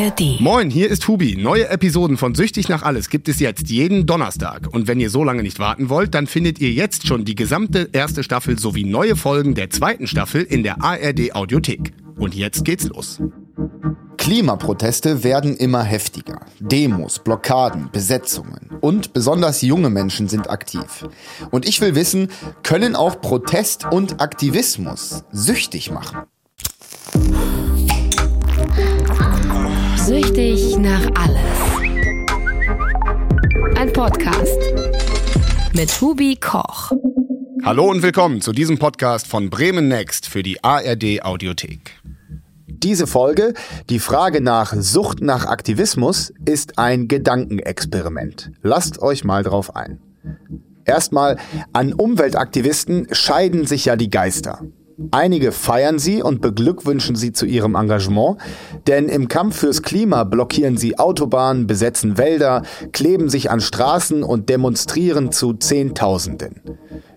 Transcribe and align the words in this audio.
ARD. 0.00 0.40
Moin, 0.40 0.70
hier 0.70 0.88
ist 0.88 1.06
Hubi. 1.08 1.36
Neue 1.36 1.68
Episoden 1.68 2.16
von 2.16 2.34
Süchtig 2.34 2.68
nach 2.68 2.82
Alles 2.82 3.10
gibt 3.10 3.28
es 3.28 3.38
jetzt 3.38 3.68
jeden 3.68 4.06
Donnerstag. 4.06 4.68
Und 4.72 4.88
wenn 4.88 4.98
ihr 4.98 5.10
so 5.10 5.24
lange 5.24 5.42
nicht 5.42 5.58
warten 5.58 5.90
wollt, 5.90 6.14
dann 6.14 6.26
findet 6.26 6.58
ihr 6.58 6.70
jetzt 6.70 7.06
schon 7.06 7.24
die 7.24 7.34
gesamte 7.34 7.90
erste 7.92 8.22
Staffel 8.22 8.58
sowie 8.58 8.84
neue 8.84 9.16
Folgen 9.16 9.54
der 9.54 9.68
zweiten 9.68 10.06
Staffel 10.06 10.42
in 10.42 10.62
der 10.62 10.82
ARD 10.82 11.34
Audiothek. 11.34 11.92
Und 12.16 12.34
jetzt 12.34 12.64
geht's 12.64 12.88
los. 12.88 13.20
Klimaproteste 14.16 15.22
werden 15.22 15.56
immer 15.56 15.82
heftiger. 15.82 16.40
Demos, 16.60 17.18
Blockaden, 17.18 17.90
Besetzungen. 17.92 18.70
Und 18.80 19.12
besonders 19.12 19.60
junge 19.60 19.90
Menschen 19.90 20.28
sind 20.28 20.48
aktiv. 20.48 21.08
Und 21.50 21.68
ich 21.68 21.80
will 21.80 21.94
wissen, 21.94 22.28
können 22.62 22.96
auch 22.96 23.20
Protest 23.20 23.86
und 23.90 24.20
Aktivismus 24.20 25.24
süchtig 25.30 25.90
machen? 25.90 26.20
Süchtig 30.10 30.76
nach 30.76 31.08
alles. 31.14 31.38
Ein 33.76 33.92
Podcast 33.92 34.58
mit 35.72 35.88
Hubi 36.00 36.34
Koch. 36.34 36.90
Hallo 37.64 37.88
und 37.88 38.02
willkommen 38.02 38.40
zu 38.40 38.50
diesem 38.50 38.76
Podcast 38.76 39.28
von 39.28 39.50
Bremen 39.50 39.86
Next 39.86 40.26
für 40.26 40.42
die 40.42 40.64
ARD 40.64 41.22
Audiothek. 41.22 42.02
Diese 42.66 43.06
Folge, 43.06 43.54
die 43.88 44.00
Frage 44.00 44.40
nach 44.40 44.74
Sucht 44.76 45.20
nach 45.20 45.46
Aktivismus, 45.46 46.32
ist 46.44 46.76
ein 46.76 47.06
Gedankenexperiment. 47.06 48.50
Lasst 48.62 49.00
euch 49.00 49.22
mal 49.22 49.44
drauf 49.44 49.76
ein. 49.76 50.00
Erstmal, 50.84 51.36
an 51.72 51.92
Umweltaktivisten 51.92 53.06
scheiden 53.12 53.64
sich 53.64 53.84
ja 53.84 53.94
die 53.94 54.10
Geister. 54.10 54.60
Einige 55.12 55.52
feiern 55.52 55.98
sie 55.98 56.22
und 56.22 56.42
beglückwünschen 56.42 57.16
sie 57.16 57.32
zu 57.32 57.46
ihrem 57.46 57.74
Engagement, 57.74 58.38
denn 58.86 59.08
im 59.08 59.28
Kampf 59.28 59.56
fürs 59.56 59.82
Klima 59.82 60.24
blockieren 60.24 60.76
sie 60.76 60.98
Autobahnen, 60.98 61.66
besetzen 61.66 62.18
Wälder, 62.18 62.62
kleben 62.92 63.28
sich 63.30 63.50
an 63.50 63.60
Straßen 63.60 64.22
und 64.22 64.48
demonstrieren 64.48 65.32
zu 65.32 65.54
Zehntausenden. 65.54 66.60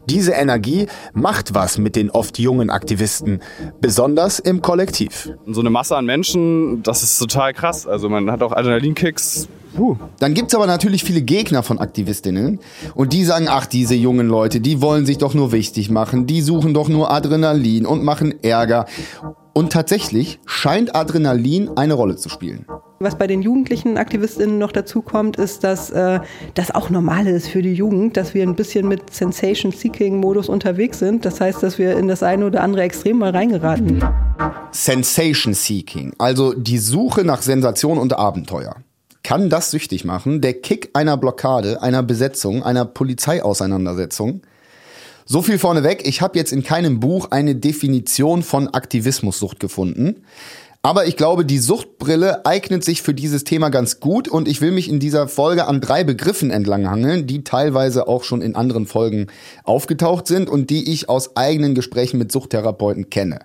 Diese 0.10 0.32
Energie 0.34 0.88
macht 1.14 1.54
was 1.54 1.78
mit 1.78 1.96
den 1.96 2.10
oft 2.10 2.40
jungen 2.40 2.70
Aktivisten, 2.70 3.40
besonders 3.80 4.40
im 4.40 4.62
Kollektiv. 4.62 5.32
So 5.48 5.62
eine 5.62 5.70
Masse 5.70 5.96
an 5.96 6.06
Menschen, 6.06 6.84
das 6.84 7.04
ist 7.04 7.18
total 7.18 7.54
krass. 7.54 7.88
Also 7.88 8.10
man 8.10 8.32
hat 8.32 8.44
auch 8.44 8.52
Adrenalinkicks. 8.52 9.48
Puh. 9.76 9.98
Dann 10.20 10.34
gibt's 10.34 10.54
aber 10.54 10.68
natürlich 10.68 11.04
viele 11.04 11.22
Gegner 11.22 11.64
von 11.64 11.80
Aktivistinnen 11.80 12.60
und 12.94 13.14
die 13.14 13.24
sagen, 13.24 13.48
ach, 13.50 13.66
diese 13.66 13.96
jungen 13.96 14.28
Leute, 14.28 14.60
die 14.60 14.82
wollen 14.82 15.06
sich 15.06 15.18
doch 15.18 15.34
nur 15.34 15.52
wichtig 15.52 15.90
machen, 15.90 16.28
die 16.28 16.42
suchen 16.42 16.74
doch 16.74 16.90
nur 16.90 17.12
Adrenalin 17.12 17.86
und 17.86 18.04
machen 18.04 18.36
Ärger. 18.44 18.86
Und 19.54 19.72
tatsächlich 19.72 20.40
scheint 20.48 20.96
Adrenalin 20.96 21.70
eine 21.78 21.94
Rolle 21.94 22.16
zu 22.16 22.28
spielen. 22.28 22.66
Was 23.00 23.18
bei 23.18 23.28
den 23.28 23.42
jugendlichen 23.42 23.98
Aktivistinnen 23.98 24.58
noch 24.58 24.72
dazu 24.72 25.02
kommt, 25.02 25.36
ist, 25.38 25.64
dass 25.64 25.92
äh, 25.92 26.22
das 26.56 26.72
auch 26.72 26.90
normal 26.90 27.28
ist 27.28 27.50
für 27.50 27.62
die 27.62 27.74
Jugend, 27.74 28.18
dass 28.18 28.34
wir 28.34 28.44
ein 28.44 28.56
bisschen 28.56 28.88
mit 28.88 29.14
Sensation-Seeking-Modus 29.14 30.50
unterwegs 30.50 31.00
sind. 31.00 31.26
Das 31.26 31.40
heißt, 31.40 31.62
dass 31.62 31.78
wir 31.78 31.98
in 31.98 32.08
das 32.08 32.24
eine 32.24 32.46
oder 32.46 32.64
andere 32.64 32.84
Extrem 32.84 33.20
mal 33.20 33.32
reingeraten. 33.32 34.04
Sensation-Seeking, 34.72 36.14
also 36.18 36.54
die 36.54 36.80
Suche 36.80 37.24
nach 37.24 37.42
Sensation 37.42 37.98
und 37.98 38.14
Abenteuer. 38.14 38.78
Kann 39.22 39.50
das 39.50 39.72
süchtig 39.72 40.04
machen? 40.04 40.42
Der 40.42 40.54
Kick 40.54 40.90
einer 40.94 41.16
Blockade, 41.18 41.82
einer 41.82 42.04
Besetzung, 42.04 42.64
einer 42.64 42.86
Polizeiauseinandersetzung? 42.86 44.42
So 45.26 45.42
viel 45.42 45.58
vorneweg, 45.58 46.06
ich 46.06 46.22
habe 46.22 46.38
jetzt 46.38 46.52
in 46.52 46.64
keinem 46.64 47.00
Buch 47.00 47.32
eine 47.32 47.56
Definition 47.56 48.44
von 48.44 48.68
Aktivismussucht 48.68 49.60
gefunden. 49.60 50.24
Aber 50.86 51.08
ich 51.08 51.16
glaube, 51.16 51.46
die 51.46 51.60
Suchtbrille 51.60 52.46
eignet 52.46 52.84
sich 52.84 53.02
für 53.02 53.14
dieses 53.14 53.46
Thema 53.46 53.70
ganz 53.70 54.02
gut 54.02 54.28
und 54.28 54.50
ich 54.50 54.60
will 54.60 54.72
mich 54.72 54.90
in 54.90 55.00
dieser 55.00 55.30
Folge 55.30 55.66
an 55.66 55.80
drei 55.80 56.04
Begriffen 56.04 56.52
entlanghangeln, 56.52 57.26
die 57.26 57.46
teilweise 57.46 58.10
auch 58.10 58.26
schon 58.26 58.42
in 58.42 58.58
anderen 58.58 58.86
Folgen 58.86 59.28
aufgetaucht 59.64 60.28
sind 60.28 60.50
und 60.50 60.70
die 60.70 60.92
ich 60.92 61.08
aus 61.08 61.38
eigenen 61.38 61.74
Gesprächen 61.74 62.18
mit 62.18 62.34
Suchttherapeuten 62.34 63.10
kenne. 63.10 63.40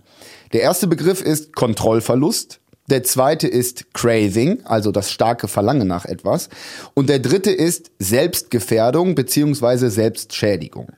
Der 0.52 0.62
erste 0.62 0.88
Begriff 0.88 1.22
ist 1.22 1.54
Kontrollverlust. 1.54 2.58
Der 2.90 3.04
zweite 3.04 3.46
ist 3.46 3.94
Craving, 3.94 4.64
also 4.64 4.90
das 4.90 5.12
starke 5.12 5.46
Verlangen 5.46 5.86
nach 5.86 6.06
etwas. 6.06 6.48
Und 6.94 7.08
der 7.08 7.20
dritte 7.20 7.52
ist 7.52 7.92
Selbstgefährdung 8.00 9.14
beziehungsweise 9.14 9.90
Selbstschädigung. 9.90 10.88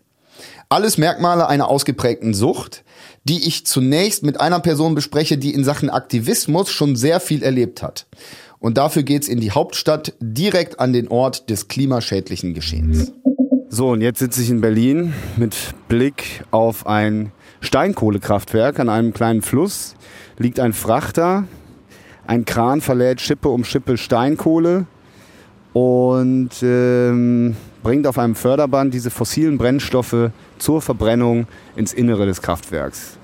Alles 0.72 0.98
Merkmale 0.98 1.48
einer 1.48 1.66
ausgeprägten 1.66 2.32
Sucht, 2.32 2.84
die 3.24 3.44
ich 3.48 3.66
zunächst 3.66 4.22
mit 4.22 4.40
einer 4.40 4.60
Person 4.60 4.94
bespreche, 4.94 5.36
die 5.36 5.52
in 5.52 5.64
Sachen 5.64 5.90
Aktivismus 5.90 6.70
schon 6.70 6.94
sehr 6.94 7.18
viel 7.18 7.42
erlebt 7.42 7.82
hat. 7.82 8.06
Und 8.60 8.78
dafür 8.78 9.02
geht's 9.02 9.26
in 9.26 9.40
die 9.40 9.50
Hauptstadt, 9.50 10.14
direkt 10.20 10.78
an 10.78 10.92
den 10.92 11.08
Ort 11.08 11.50
des 11.50 11.66
klimaschädlichen 11.66 12.54
Geschehens. 12.54 13.12
So, 13.68 13.88
und 13.88 14.00
jetzt 14.00 14.20
sitze 14.20 14.42
ich 14.42 14.50
in 14.50 14.60
Berlin 14.60 15.12
mit 15.36 15.56
Blick 15.88 16.44
auf 16.52 16.86
ein 16.86 17.32
Steinkohlekraftwerk 17.60 18.78
an 18.78 18.88
einem 18.88 19.12
kleinen 19.12 19.42
Fluss. 19.42 19.96
Liegt 20.38 20.60
ein 20.60 20.72
Frachter, 20.72 21.48
ein 22.28 22.44
Kran 22.44 22.80
verlädt 22.80 23.20
Schippe 23.20 23.48
um 23.48 23.64
Schippe 23.64 23.98
Steinkohle 23.98 24.86
und 25.72 26.50
ähm, 26.62 27.56
bringt 27.82 28.06
auf 28.06 28.18
einem 28.18 28.34
Förderband 28.34 28.92
diese 28.92 29.10
fossilen 29.10 29.58
Brennstoffe 29.58 30.30
zur 30.58 30.82
Verbrennung 30.82 31.46
ins 31.76 31.92
Innere 31.92 32.26
des 32.26 32.42
Kraftwerks. 32.42 33.16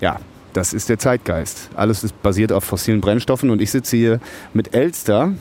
Ja, 0.00 0.20
das 0.52 0.72
ist 0.72 0.88
der 0.88 0.98
Zeitgeist. 0.98 1.70
Alles 1.74 2.04
ist 2.04 2.22
basiert 2.22 2.52
auf 2.52 2.64
fossilen 2.64 3.00
Brennstoffen 3.00 3.50
und 3.50 3.60
ich 3.60 3.70
sitze 3.70 3.96
hier 3.96 4.20
mit 4.54 4.74
Elster. 4.74 5.32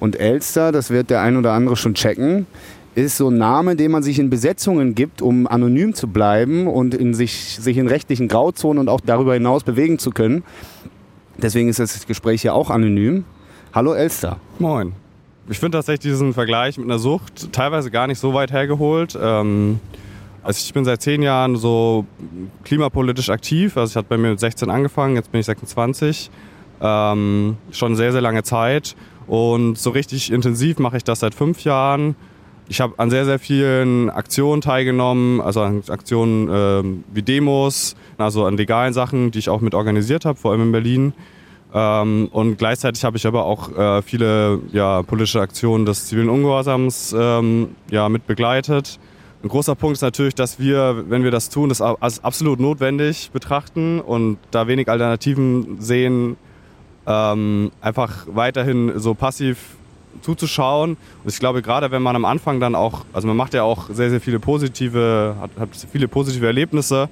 Und 0.00 0.18
Elster, 0.20 0.70
das 0.72 0.90
wird 0.90 1.10
der 1.10 1.22
ein 1.22 1.36
oder 1.36 1.52
andere 1.52 1.76
schon 1.76 1.94
checken, 1.94 2.46
ist 2.94 3.16
so 3.16 3.30
ein 3.30 3.38
Name, 3.38 3.76
den 3.76 3.90
man 3.90 4.02
sich 4.02 4.18
in 4.18 4.30
Besetzungen 4.30 4.94
gibt, 4.94 5.22
um 5.22 5.46
anonym 5.46 5.94
zu 5.94 6.08
bleiben 6.08 6.66
und 6.66 6.94
in 6.94 7.14
sich, 7.14 7.58
sich 7.60 7.76
in 7.76 7.86
rechtlichen 7.86 8.28
Grauzonen 8.28 8.78
und 8.80 8.88
auch 8.88 9.00
darüber 9.00 9.34
hinaus 9.34 9.64
bewegen 9.64 9.98
zu 9.98 10.10
können. 10.10 10.42
Deswegen 11.36 11.68
ist 11.68 11.78
das 11.78 12.06
Gespräch 12.06 12.42
hier 12.42 12.54
auch 12.54 12.70
anonym. 12.70 13.24
Hallo 13.72 13.94
Elster. 13.94 14.38
Moin. 14.58 14.92
Ich 15.50 15.58
finde 15.58 15.78
tatsächlich 15.78 16.12
diesen 16.12 16.34
Vergleich 16.34 16.76
mit 16.76 16.86
einer 16.86 16.98
Sucht 16.98 17.52
teilweise 17.52 17.90
gar 17.90 18.06
nicht 18.06 18.18
so 18.18 18.34
weit 18.34 18.52
hergeholt. 18.52 19.18
Ähm, 19.20 19.80
also 20.42 20.60
ich 20.62 20.74
bin 20.74 20.84
seit 20.84 21.00
zehn 21.00 21.22
Jahren 21.22 21.56
so 21.56 22.06
klimapolitisch 22.64 23.30
aktiv. 23.30 23.76
Also 23.76 23.92
ich 23.92 23.96
hatte 23.96 24.08
bei 24.10 24.18
mir 24.18 24.30
mit 24.30 24.40
16 24.40 24.68
angefangen, 24.68 25.16
jetzt 25.16 25.32
bin 25.32 25.40
ich 25.40 25.46
26. 25.46 26.30
Ähm, 26.82 27.56
schon 27.70 27.96
sehr, 27.96 28.12
sehr 28.12 28.20
lange 28.20 28.42
Zeit. 28.42 28.94
Und 29.26 29.78
so 29.78 29.90
richtig 29.90 30.30
intensiv 30.30 30.78
mache 30.78 30.98
ich 30.98 31.04
das 31.04 31.20
seit 31.20 31.34
fünf 31.34 31.64
Jahren. 31.64 32.14
Ich 32.68 32.82
habe 32.82 32.94
an 32.98 33.08
sehr, 33.08 33.24
sehr 33.24 33.38
vielen 33.38 34.10
Aktionen 34.10 34.60
teilgenommen, 34.60 35.40
also 35.40 35.62
an 35.62 35.82
Aktionen 35.88 36.48
ähm, 36.52 37.04
wie 37.12 37.22
Demos, 37.22 37.96
also 38.18 38.44
an 38.44 38.58
legalen 38.58 38.92
Sachen, 38.92 39.30
die 39.30 39.38
ich 39.38 39.48
auch 39.48 39.62
mit 39.62 39.74
organisiert 39.74 40.26
habe, 40.26 40.38
vor 40.38 40.52
allem 40.52 40.62
in 40.62 40.72
Berlin. 40.72 41.12
Ähm, 41.74 42.28
und 42.32 42.56
gleichzeitig 42.56 43.04
habe 43.04 43.16
ich 43.16 43.26
aber 43.26 43.44
auch 43.44 43.76
äh, 43.76 44.02
viele 44.02 44.60
ja, 44.72 45.02
politische 45.02 45.40
Aktionen 45.40 45.84
des 45.84 46.06
zivilen 46.06 46.30
Ungehorsams 46.30 47.14
ähm, 47.18 47.76
ja, 47.90 48.08
mit 48.08 48.26
begleitet. 48.26 48.98
Ein 49.42 49.48
großer 49.48 49.74
Punkt 49.74 49.96
ist 49.96 50.02
natürlich, 50.02 50.34
dass 50.34 50.58
wir, 50.58 51.04
wenn 51.08 51.22
wir 51.22 51.30
das 51.30 51.48
tun, 51.48 51.68
das 51.68 51.80
als 51.80 52.24
absolut 52.24 52.58
notwendig 52.58 53.30
betrachten 53.32 54.00
und 54.00 54.38
da 54.50 54.66
wenig 54.66 54.88
Alternativen 54.88 55.80
sehen, 55.80 56.36
ähm, 57.06 57.70
einfach 57.80 58.26
weiterhin 58.26 58.98
so 58.98 59.14
passiv 59.14 59.76
zuzuschauen. 60.22 60.96
Und 61.22 61.32
ich 61.32 61.38
glaube, 61.38 61.62
gerade 61.62 61.90
wenn 61.90 62.02
man 62.02 62.16
am 62.16 62.24
Anfang 62.24 62.58
dann 62.58 62.74
auch, 62.74 63.04
also 63.12 63.28
man 63.28 63.36
macht 63.36 63.54
ja 63.54 63.62
auch 63.62 63.88
sehr, 63.90 64.10
sehr 64.10 64.20
viele 64.20 64.40
positive, 64.40 65.36
hat, 65.40 65.50
hat 65.58 65.68
viele 65.92 66.08
positive 66.08 66.46
Erlebnisse, 66.46 67.08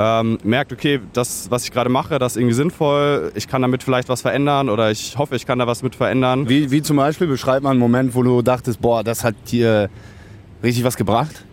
ähm, 0.00 0.38
merkt, 0.44 0.72
okay, 0.72 1.00
das, 1.12 1.50
was 1.50 1.64
ich 1.64 1.72
gerade 1.72 1.90
mache, 1.90 2.18
das 2.20 2.32
ist 2.32 2.36
irgendwie 2.36 2.54
sinnvoll, 2.54 3.32
ich 3.34 3.48
kann 3.48 3.62
damit 3.62 3.82
vielleicht 3.82 4.08
was 4.08 4.22
verändern 4.22 4.68
oder 4.68 4.92
ich 4.92 5.18
hoffe, 5.18 5.34
ich 5.34 5.44
kann 5.44 5.58
da 5.58 5.66
was 5.66 5.82
mit 5.82 5.96
verändern. 5.96 6.48
Wie, 6.48 6.70
wie 6.70 6.82
zum 6.82 6.96
Beispiel, 6.96 7.26
beschreib 7.26 7.64
mal 7.64 7.70
einen 7.70 7.80
Moment, 7.80 8.14
wo 8.14 8.22
du 8.22 8.40
dachtest, 8.40 8.80
boah, 8.80 9.02
das 9.02 9.24
hat 9.24 9.34
dir 9.50 9.90
richtig 10.62 10.84
was 10.84 10.96
gebracht? 10.96 11.44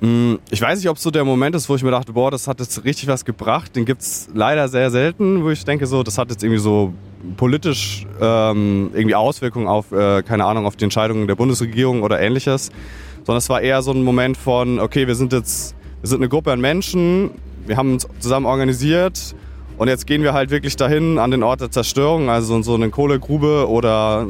Mm, 0.00 0.34
Ich 0.50 0.60
weiß 0.60 0.78
nicht, 0.80 0.88
ob 0.88 0.96
es 0.96 1.04
so 1.04 1.12
der 1.12 1.24
Moment 1.24 1.54
ist, 1.54 1.68
wo 1.68 1.76
ich 1.76 1.84
mir 1.84 1.92
dachte, 1.92 2.12
boah, 2.12 2.32
das 2.32 2.48
hat 2.48 2.58
jetzt 2.58 2.84
richtig 2.84 3.08
was 3.08 3.24
gebracht. 3.24 3.76
Den 3.76 3.84
gibt's 3.84 4.28
leider 4.34 4.68
sehr 4.68 4.90
selten, 4.90 5.44
wo 5.44 5.50
ich 5.50 5.64
denke, 5.64 5.86
so, 5.86 6.02
das 6.02 6.18
hat 6.18 6.30
jetzt 6.30 6.42
irgendwie 6.42 6.60
so 6.60 6.92
politisch 7.36 8.06
ähm, 8.20 8.90
irgendwie 8.92 9.14
Auswirkungen 9.14 9.68
auf, 9.68 9.92
äh, 9.92 10.22
keine 10.22 10.44
Ahnung, 10.44 10.66
auf 10.66 10.74
die 10.76 10.84
Entscheidungen 10.84 11.26
der 11.28 11.36
Bundesregierung 11.36 12.02
oder 12.02 12.20
ähnliches. 12.20 12.70
Sondern 13.24 13.38
es 13.38 13.48
war 13.48 13.60
eher 13.60 13.82
so 13.82 13.92
ein 13.92 14.02
Moment 14.02 14.36
von, 14.36 14.78
okay, 14.80 15.06
wir 15.06 15.14
sind 15.14 15.32
jetzt, 15.32 15.74
wir 16.06 16.10
sind 16.10 16.20
eine 16.20 16.28
Gruppe 16.28 16.52
an 16.52 16.60
Menschen, 16.60 17.32
wir 17.66 17.76
haben 17.76 17.94
uns 17.94 18.06
zusammen 18.20 18.46
organisiert 18.46 19.34
und 19.76 19.88
jetzt 19.88 20.06
gehen 20.06 20.22
wir 20.22 20.34
halt 20.34 20.50
wirklich 20.50 20.76
dahin 20.76 21.18
an 21.18 21.32
den 21.32 21.42
Ort 21.42 21.62
der 21.62 21.72
Zerstörung, 21.72 22.30
also 22.30 22.54
in 22.54 22.62
so 22.62 22.76
eine 22.76 22.90
Kohlegrube 22.90 23.68
oder 23.68 24.24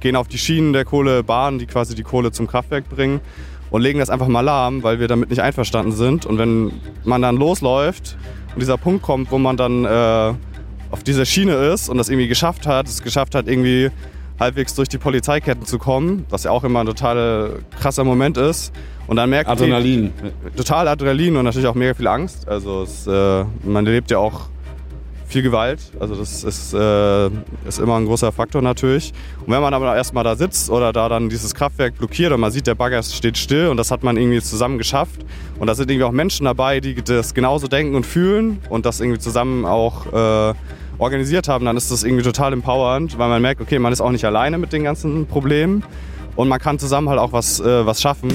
gehen 0.00 0.16
auf 0.16 0.26
die 0.26 0.38
Schienen 0.38 0.72
der 0.72 0.86
Kohlebahn, 0.86 1.58
die 1.58 1.66
quasi 1.66 1.94
die 1.94 2.02
Kohle 2.02 2.32
zum 2.32 2.46
Kraftwerk 2.46 2.88
bringen 2.88 3.20
und 3.68 3.82
legen 3.82 3.98
das 3.98 4.08
einfach 4.08 4.26
mal 4.26 4.40
lahm, 4.40 4.82
weil 4.82 5.00
wir 5.00 5.06
damit 5.06 5.28
nicht 5.28 5.42
einverstanden 5.42 5.92
sind. 5.92 6.24
Und 6.24 6.38
wenn 6.38 6.72
man 7.04 7.20
dann 7.20 7.36
losläuft 7.36 8.16
und 8.54 8.60
dieser 8.62 8.78
Punkt 8.78 9.02
kommt, 9.02 9.30
wo 9.30 9.36
man 9.36 9.58
dann 9.58 9.84
äh, 9.84 10.32
auf 10.90 11.02
dieser 11.04 11.26
Schiene 11.26 11.52
ist 11.52 11.90
und 11.90 11.98
das 11.98 12.08
irgendwie 12.08 12.28
geschafft 12.28 12.66
hat, 12.66 12.88
es 12.88 13.02
geschafft 13.02 13.34
hat, 13.34 13.48
irgendwie 13.48 13.90
halbwegs 14.38 14.74
durch 14.74 14.88
die 14.88 14.98
Polizeiketten 14.98 15.64
zu 15.64 15.78
kommen, 15.78 16.26
was 16.30 16.44
ja 16.44 16.50
auch 16.50 16.64
immer 16.64 16.80
ein 16.80 16.86
total 16.86 17.60
krasser 17.80 18.04
Moment 18.04 18.36
ist. 18.36 18.72
Und 19.06 19.16
dann 19.16 19.30
merkt 19.30 19.48
Adrenalin. 19.48 20.12
Die, 20.22 20.56
total 20.56 20.86
Adrenalin 20.88 21.36
und 21.36 21.44
natürlich 21.44 21.66
auch 21.66 21.74
mega 21.74 21.94
viel 21.94 22.06
Angst. 22.06 22.46
Also 22.46 22.82
es, 22.82 23.06
äh, 23.06 23.44
man 23.64 23.86
erlebt 23.86 24.10
ja 24.10 24.18
auch 24.18 24.48
viel 25.28 25.42
Gewalt. 25.42 25.80
Also 26.00 26.14
das 26.14 26.42
ist, 26.42 26.72
äh, 26.72 27.26
ist 27.66 27.78
immer 27.78 27.96
ein 27.96 28.06
großer 28.06 28.32
Faktor 28.32 28.62
natürlich. 28.62 29.12
Und 29.44 29.52
wenn 29.52 29.60
man 29.60 29.74
aber 29.74 29.94
erstmal 29.94 30.24
da 30.24 30.36
sitzt 30.36 30.70
oder 30.70 30.92
da 30.92 31.08
dann 31.08 31.28
dieses 31.28 31.54
Kraftwerk 31.54 31.98
blockiert 31.98 32.32
und 32.32 32.40
man 32.40 32.50
sieht, 32.50 32.66
der 32.66 32.74
Bagger 32.74 33.02
steht 33.02 33.36
still 33.36 33.68
und 33.68 33.76
das 33.76 33.90
hat 33.90 34.02
man 34.02 34.16
irgendwie 34.16 34.40
zusammen 34.40 34.78
geschafft. 34.78 35.24
Und 35.58 35.66
da 35.66 35.74
sind 35.74 35.90
irgendwie 35.90 36.04
auch 36.04 36.12
Menschen 36.12 36.44
dabei, 36.44 36.80
die 36.80 36.94
das 36.94 37.34
genauso 37.34 37.68
denken 37.68 37.94
und 37.94 38.06
fühlen 38.06 38.58
und 38.70 38.86
das 38.86 39.00
irgendwie 39.00 39.20
zusammen 39.20 39.64
auch 39.64 40.06
äh, 40.12 40.54
organisiert 40.98 41.48
haben, 41.48 41.64
dann 41.64 41.76
ist 41.76 41.90
das 41.90 42.02
irgendwie 42.02 42.24
total 42.24 42.52
empowernd, 42.52 43.18
weil 43.18 43.28
man 43.28 43.40
merkt, 43.40 43.60
okay, 43.60 43.78
man 43.78 43.92
ist 43.92 44.00
auch 44.00 44.10
nicht 44.10 44.24
alleine 44.24 44.58
mit 44.58 44.72
den 44.72 44.84
ganzen 44.84 45.26
Problemen 45.26 45.84
und 46.36 46.48
man 46.48 46.58
kann 46.58 46.78
zusammen 46.78 47.08
halt 47.08 47.18
auch 47.18 47.32
was, 47.32 47.60
äh, 47.60 47.86
was 47.86 48.00
schaffen. 48.02 48.30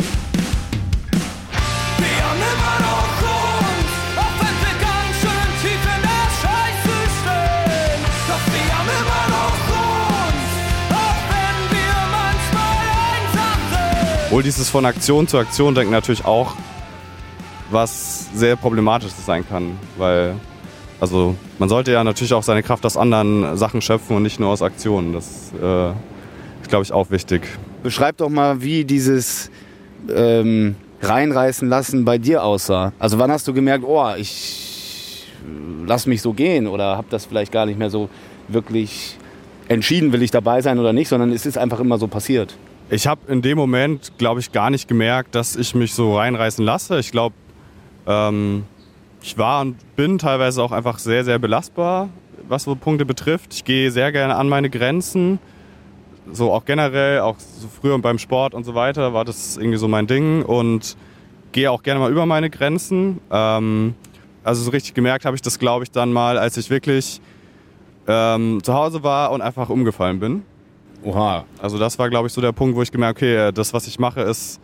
Wohl 14.29 14.41
dieses 14.41 14.67
von 14.67 14.83
Aktion 14.87 15.27
zu 15.27 15.37
Aktion 15.37 15.75
denken 15.75 15.91
natürlich 15.91 16.25
auch, 16.25 16.55
was 17.69 18.29
sehr 18.33 18.55
problematisch 18.55 19.11
sein 19.11 19.47
kann, 19.47 19.77
weil 19.95 20.33
also 21.03 21.35
man 21.59 21.67
sollte 21.67 21.91
ja 21.91 22.01
natürlich 22.01 22.33
auch 22.33 22.43
seine 22.43 22.63
Kraft 22.63 22.85
aus 22.85 22.95
anderen 22.95 23.57
Sachen 23.57 23.81
schöpfen 23.81 24.15
und 24.15 24.23
nicht 24.23 24.39
nur 24.39 24.47
aus 24.47 24.61
Aktionen. 24.61 25.11
Das 25.11 25.51
äh, 25.61 25.89
ist, 25.89 26.69
glaube 26.69 26.85
ich, 26.85 26.93
auch 26.93 27.11
wichtig. 27.11 27.41
Beschreib 27.83 28.15
doch 28.15 28.29
mal, 28.29 28.61
wie 28.61 28.85
dieses 28.85 29.51
ähm, 30.09 30.77
reinreißen 31.01 31.67
lassen 31.67 32.05
bei 32.05 32.17
dir 32.17 32.45
aussah. 32.45 32.93
Also 32.99 33.19
wann 33.19 33.29
hast 33.31 33.45
du 33.49 33.53
gemerkt, 33.53 33.83
oh, 33.85 34.13
ich 34.17 35.27
lass 35.85 36.05
mich 36.05 36.21
so 36.21 36.31
gehen 36.31 36.67
oder 36.67 36.95
habe 36.95 37.07
das 37.09 37.25
vielleicht 37.25 37.51
gar 37.51 37.65
nicht 37.65 37.77
mehr 37.77 37.89
so 37.89 38.07
wirklich 38.47 39.17
entschieden, 39.67 40.13
will 40.13 40.23
ich 40.23 40.31
dabei 40.31 40.61
sein 40.61 40.79
oder 40.79 40.93
nicht, 40.93 41.09
sondern 41.09 41.33
es 41.33 41.45
ist 41.45 41.57
einfach 41.57 41.81
immer 41.81 41.97
so 41.97 42.07
passiert. 42.07 42.55
Ich 42.89 43.07
habe 43.07 43.19
in 43.27 43.41
dem 43.41 43.57
Moment, 43.57 44.13
glaube 44.17 44.39
ich, 44.39 44.53
gar 44.53 44.69
nicht 44.69 44.87
gemerkt, 44.87 45.35
dass 45.35 45.57
ich 45.57 45.75
mich 45.75 45.93
so 45.95 46.15
reinreißen 46.17 46.63
lasse. 46.63 46.97
Ich 46.99 47.11
glaube, 47.11 47.35
ähm, 48.07 48.63
ich 49.23 49.37
war 49.37 49.61
und 49.61 49.77
bin 49.95 50.17
teilweise 50.17 50.61
auch 50.61 50.73
einfach 50.73 50.99
sehr, 50.99 51.23
sehr 51.23 51.39
belastbar, 51.39 52.09
was 52.49 52.63
so 52.63 52.75
Punkte 52.75 53.05
betrifft. 53.05 53.53
Ich 53.53 53.63
gehe 53.63 53.89
sehr 53.89 54.11
gerne 54.11 54.35
an 54.35 54.49
meine 54.49 54.69
Grenzen. 54.69 55.39
So 56.31 56.51
auch 56.51 56.65
generell, 56.65 57.21
auch 57.21 57.37
so 57.39 57.69
früher 57.69 57.97
beim 57.99 58.19
Sport 58.19 58.53
und 58.53 58.65
so 58.65 58.75
weiter, 58.75 59.13
war 59.13 59.23
das 59.23 59.57
irgendwie 59.57 59.77
so 59.77 59.87
mein 59.87 60.07
Ding 60.07 60.43
und 60.43 60.97
gehe 61.53 61.71
auch 61.71 61.83
gerne 61.83 62.01
mal 62.01 62.11
über 62.11 62.25
meine 62.25 62.49
Grenzen. 62.49 63.21
Ähm, 63.31 63.95
also 64.43 64.61
so 64.61 64.71
richtig 64.71 64.93
gemerkt 64.93 65.23
habe 65.23 65.35
ich 65.35 65.41
das, 65.41 65.57
glaube 65.57 65.85
ich, 65.85 65.91
dann 65.91 66.11
mal, 66.11 66.37
als 66.37 66.57
ich 66.57 66.69
wirklich 66.69 67.21
ähm, 68.07 68.59
zu 68.61 68.73
Hause 68.73 69.03
war 69.03 69.31
und 69.31 69.41
einfach 69.41 69.69
umgefallen 69.69 70.19
bin. 70.19 70.43
Oha. 71.01 71.45
Also 71.61 71.77
das 71.77 71.97
war, 71.97 72.09
glaube 72.09 72.27
ich, 72.27 72.33
so 72.33 72.41
der 72.41 72.51
Punkt, 72.51 72.75
wo 72.75 72.81
ich 72.81 72.91
gemerkt 72.91 73.19
okay, 73.19 73.51
das, 73.53 73.73
was 73.73 73.87
ich 73.87 73.99
mache, 73.99 74.21
ist 74.21 74.59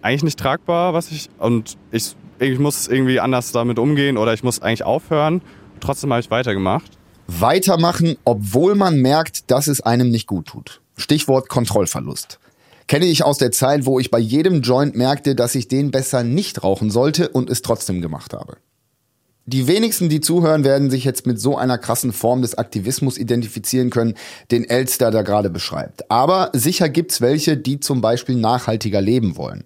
eigentlich 0.00 0.24
nicht 0.24 0.38
tragbar, 0.38 0.94
was 0.94 1.10
ich 1.10 1.28
und 1.38 1.76
ich 1.90 2.14
ich 2.38 2.58
muss 2.58 2.88
irgendwie 2.88 3.20
anders 3.20 3.52
damit 3.52 3.78
umgehen 3.78 4.16
oder 4.16 4.34
ich 4.34 4.42
muss 4.42 4.60
eigentlich 4.60 4.84
aufhören. 4.84 5.42
Trotzdem 5.80 6.12
habe 6.12 6.20
ich 6.20 6.30
weitergemacht. 6.30 6.90
Weitermachen, 7.26 8.16
obwohl 8.24 8.74
man 8.74 9.00
merkt, 9.00 9.50
dass 9.50 9.66
es 9.66 9.80
einem 9.80 10.10
nicht 10.10 10.26
gut 10.26 10.46
tut. 10.46 10.80
Stichwort 10.96 11.48
Kontrollverlust. 11.48 12.38
Kenne 12.86 13.06
ich 13.06 13.24
aus 13.24 13.38
der 13.38 13.50
Zeit, 13.50 13.86
wo 13.86 13.98
ich 13.98 14.10
bei 14.10 14.18
jedem 14.18 14.60
Joint 14.60 14.94
merkte, 14.94 15.34
dass 15.34 15.54
ich 15.54 15.68
den 15.68 15.90
besser 15.90 16.22
nicht 16.22 16.62
rauchen 16.62 16.90
sollte 16.90 17.30
und 17.30 17.48
es 17.48 17.62
trotzdem 17.62 18.02
gemacht 18.02 18.34
habe. 18.34 18.58
Die 19.46 19.66
wenigsten, 19.66 20.08
die 20.08 20.20
zuhören, 20.20 20.64
werden 20.64 20.90
sich 20.90 21.04
jetzt 21.04 21.26
mit 21.26 21.38
so 21.38 21.56
einer 21.56 21.76
krassen 21.76 22.12
Form 22.12 22.40
des 22.40 22.56
Aktivismus 22.56 23.18
identifizieren 23.18 23.90
können, 23.90 24.14
den 24.50 24.64
Elster 24.64 25.10
da 25.10 25.20
gerade 25.20 25.50
beschreibt. 25.50 26.10
Aber 26.10 26.50
sicher 26.54 26.88
gibt's 26.88 27.20
welche, 27.20 27.58
die 27.58 27.78
zum 27.78 28.00
Beispiel 28.00 28.36
nachhaltiger 28.36 29.02
leben 29.02 29.36
wollen. 29.36 29.64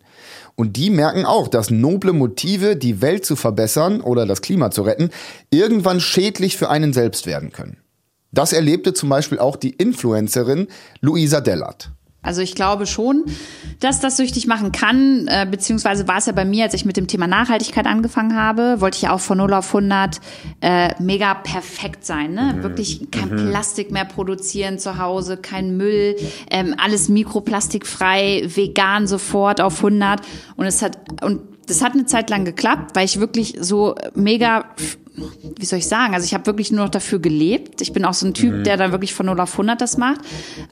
Und 0.58 0.76
die 0.76 0.90
merken 0.90 1.24
auch, 1.24 1.46
dass 1.46 1.70
noble 1.70 2.12
Motive, 2.12 2.74
die 2.74 3.00
Welt 3.00 3.24
zu 3.24 3.36
verbessern 3.36 4.00
oder 4.00 4.26
das 4.26 4.42
Klima 4.42 4.72
zu 4.72 4.82
retten, 4.82 5.10
irgendwann 5.50 6.00
schädlich 6.00 6.56
für 6.56 6.68
einen 6.68 6.92
selbst 6.92 7.26
werden 7.26 7.52
können. 7.52 7.76
Das 8.32 8.52
erlebte 8.52 8.92
zum 8.92 9.08
Beispiel 9.08 9.38
auch 9.38 9.54
die 9.54 9.70
Influencerin 9.70 10.66
Luisa 11.00 11.40
Dellert. 11.40 11.92
Also 12.28 12.42
ich 12.42 12.54
glaube 12.54 12.86
schon, 12.86 13.24
dass 13.80 14.00
das 14.00 14.18
süchtig 14.18 14.46
machen 14.46 14.70
kann, 14.70 15.26
äh, 15.28 15.46
beziehungsweise 15.50 16.06
war 16.06 16.18
es 16.18 16.26
ja 16.26 16.32
bei 16.32 16.44
mir, 16.44 16.64
als 16.64 16.74
ich 16.74 16.84
mit 16.84 16.98
dem 16.98 17.06
Thema 17.06 17.26
Nachhaltigkeit 17.26 17.86
angefangen 17.86 18.36
habe, 18.36 18.82
wollte 18.82 18.96
ich 18.96 19.02
ja 19.02 19.14
auch 19.14 19.20
von 19.20 19.38
0 19.38 19.54
auf 19.54 19.74
100 19.74 20.20
äh, 20.60 20.90
mega 21.02 21.32
perfekt 21.32 22.04
sein, 22.04 22.34
ne? 22.34 22.52
Mhm. 22.54 22.62
Wirklich 22.62 23.10
kein 23.10 23.30
mhm. 23.30 23.48
Plastik 23.48 23.90
mehr 23.90 24.04
produzieren 24.04 24.78
zu 24.78 24.98
Hause, 24.98 25.38
kein 25.38 25.78
Müll, 25.78 26.16
ähm, 26.50 26.74
alles 26.76 27.08
mikroplastikfrei, 27.08 28.42
vegan 28.44 29.06
sofort 29.06 29.62
auf 29.62 29.78
100 29.78 30.20
und 30.56 30.66
es 30.66 30.82
hat 30.82 30.98
und 31.22 31.40
das 31.66 31.82
hat 31.82 31.94
eine 31.94 32.04
Zeit 32.04 32.28
lang 32.28 32.44
geklappt, 32.44 32.90
weil 32.94 33.06
ich 33.06 33.20
wirklich 33.20 33.56
so 33.58 33.94
mega 34.14 34.66
wie 35.56 35.64
soll 35.64 35.78
ich 35.78 35.88
sagen, 35.88 36.14
also 36.14 36.24
ich 36.24 36.34
habe 36.34 36.46
wirklich 36.46 36.70
nur 36.70 36.84
noch 36.84 36.90
dafür 36.90 37.18
gelebt. 37.18 37.80
Ich 37.80 37.92
bin 37.92 38.04
auch 38.04 38.14
so 38.14 38.26
ein 38.26 38.34
Typ, 38.34 38.52
mhm. 38.52 38.64
der 38.64 38.76
dann 38.76 38.92
wirklich 38.92 39.14
von 39.14 39.26
0 39.26 39.40
auf 39.40 39.52
100 39.52 39.80
das 39.80 39.96
macht. 39.96 40.20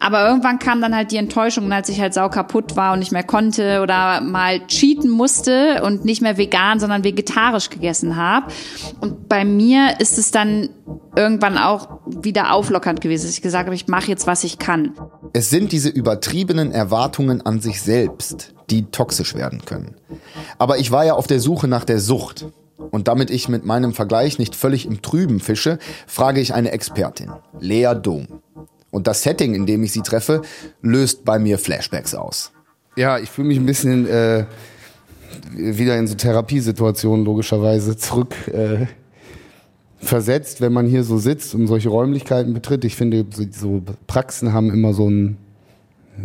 Aber 0.01 0.27
irgendwann 0.29 0.59
kam 0.59 0.81
dann 0.81 0.95
halt 0.95 1.11
die 1.11 1.17
Enttäuschung, 1.17 1.73
als 1.73 1.89
ich 1.89 2.01
halt 2.01 2.15
sau 2.15 2.29
kaputt 2.29 2.77
war 2.77 2.93
und 2.93 3.01
nicht 3.01 3.13
mehr 3.13 3.25
konnte 3.25 3.81
oder 3.83 4.21
mal 4.21 4.67
cheaten 4.67 5.11
musste 5.11 5.83
und 5.83 6.05
nicht 6.05 6.23
mehr 6.23 6.37
vegan, 6.37 6.81
sondern 6.81 7.05
vegetarisch 7.05 7.71
gegessen 7.71 8.17
habe. 8.17 8.47
Und 9.01 9.29
bei 9.29 9.45
mir 9.45 10.01
ist 10.01 10.19
es 10.19 10.31
dann 10.31 10.71
irgendwann 11.17 11.59
auch 11.59 12.01
wieder 12.07 12.53
auflockernd 12.53 13.01
gewesen, 13.01 13.27
dass 13.27 13.35
ich 13.35 13.43
gesagt 13.43 13.67
habe, 13.67 13.75
ich 13.75 13.89
mache 13.89 14.09
jetzt, 14.09 14.27
was 14.27 14.45
ich 14.45 14.59
kann. 14.59 14.93
Es 15.33 15.51
sind 15.51 15.73
diese 15.73 15.89
übertriebenen 15.89 16.73
Erwartungen 16.73 17.45
an 17.45 17.61
sich 17.61 17.81
selbst, 17.81 18.55
die 18.71 18.85
toxisch 18.85 19.35
werden 19.35 19.63
können. 19.65 19.97
Aber 20.59 20.79
ich 20.79 20.91
war 20.91 21.05
ja 21.05 21.15
auf 21.15 21.27
der 21.27 21.41
Suche 21.41 21.69
nach 21.69 21.85
der 21.85 22.01
Sucht. 22.01 22.47
Und 22.77 23.09
damit 23.09 23.31
ich 23.31 23.49
mit 23.49 23.65
meinem 23.65 23.93
Vergleich 23.95 24.39
nicht 24.39 24.55
völlig 24.55 24.87
im 24.87 25.03
Trüben 25.03 25.41
fische, 25.41 25.79
frage 26.07 26.41
ich 26.41 26.55
eine 26.55 26.73
Expertin, 26.73 27.31
Lea 27.59 27.95
Dom. 28.01 28.27
Und 28.91 29.07
das 29.07 29.23
Setting, 29.23 29.55
in 29.55 29.67
dem 29.67 29.83
ich 29.83 29.93
sie 29.93 30.03
treffe, 30.03 30.43
löst 30.83 31.25
bei 31.25 31.39
mir 31.39 31.59
Flashbacks 31.59 32.15
aus. 32.15 32.53
Ja, 32.97 33.19
ich 33.19 33.31
fühle 33.31 33.49
mich 33.49 33.59
ein 33.59 33.67
bisschen 33.67 34.07
äh, 34.07 34.47
wieder 35.55 35.99
in 35.99 36.07
so 36.07 36.15
Therapiesituationen 36.15 37.25
logischerweise 37.25 37.97
zurück 37.97 38.35
äh, 38.49 38.87
versetzt, 39.99 40.61
wenn 40.61 40.73
man 40.73 40.87
hier 40.87 41.05
so 41.05 41.19
sitzt 41.19 41.55
und 41.55 41.67
solche 41.67 41.89
Räumlichkeiten 41.89 42.55
betritt. 42.55 42.85
Ich 42.85 42.97
finde, 42.97 43.27
so 43.51 43.83
Praxen 44.07 44.53
haben 44.53 44.73
immer 44.73 44.95
so 44.95 45.07
einen, 45.07 45.39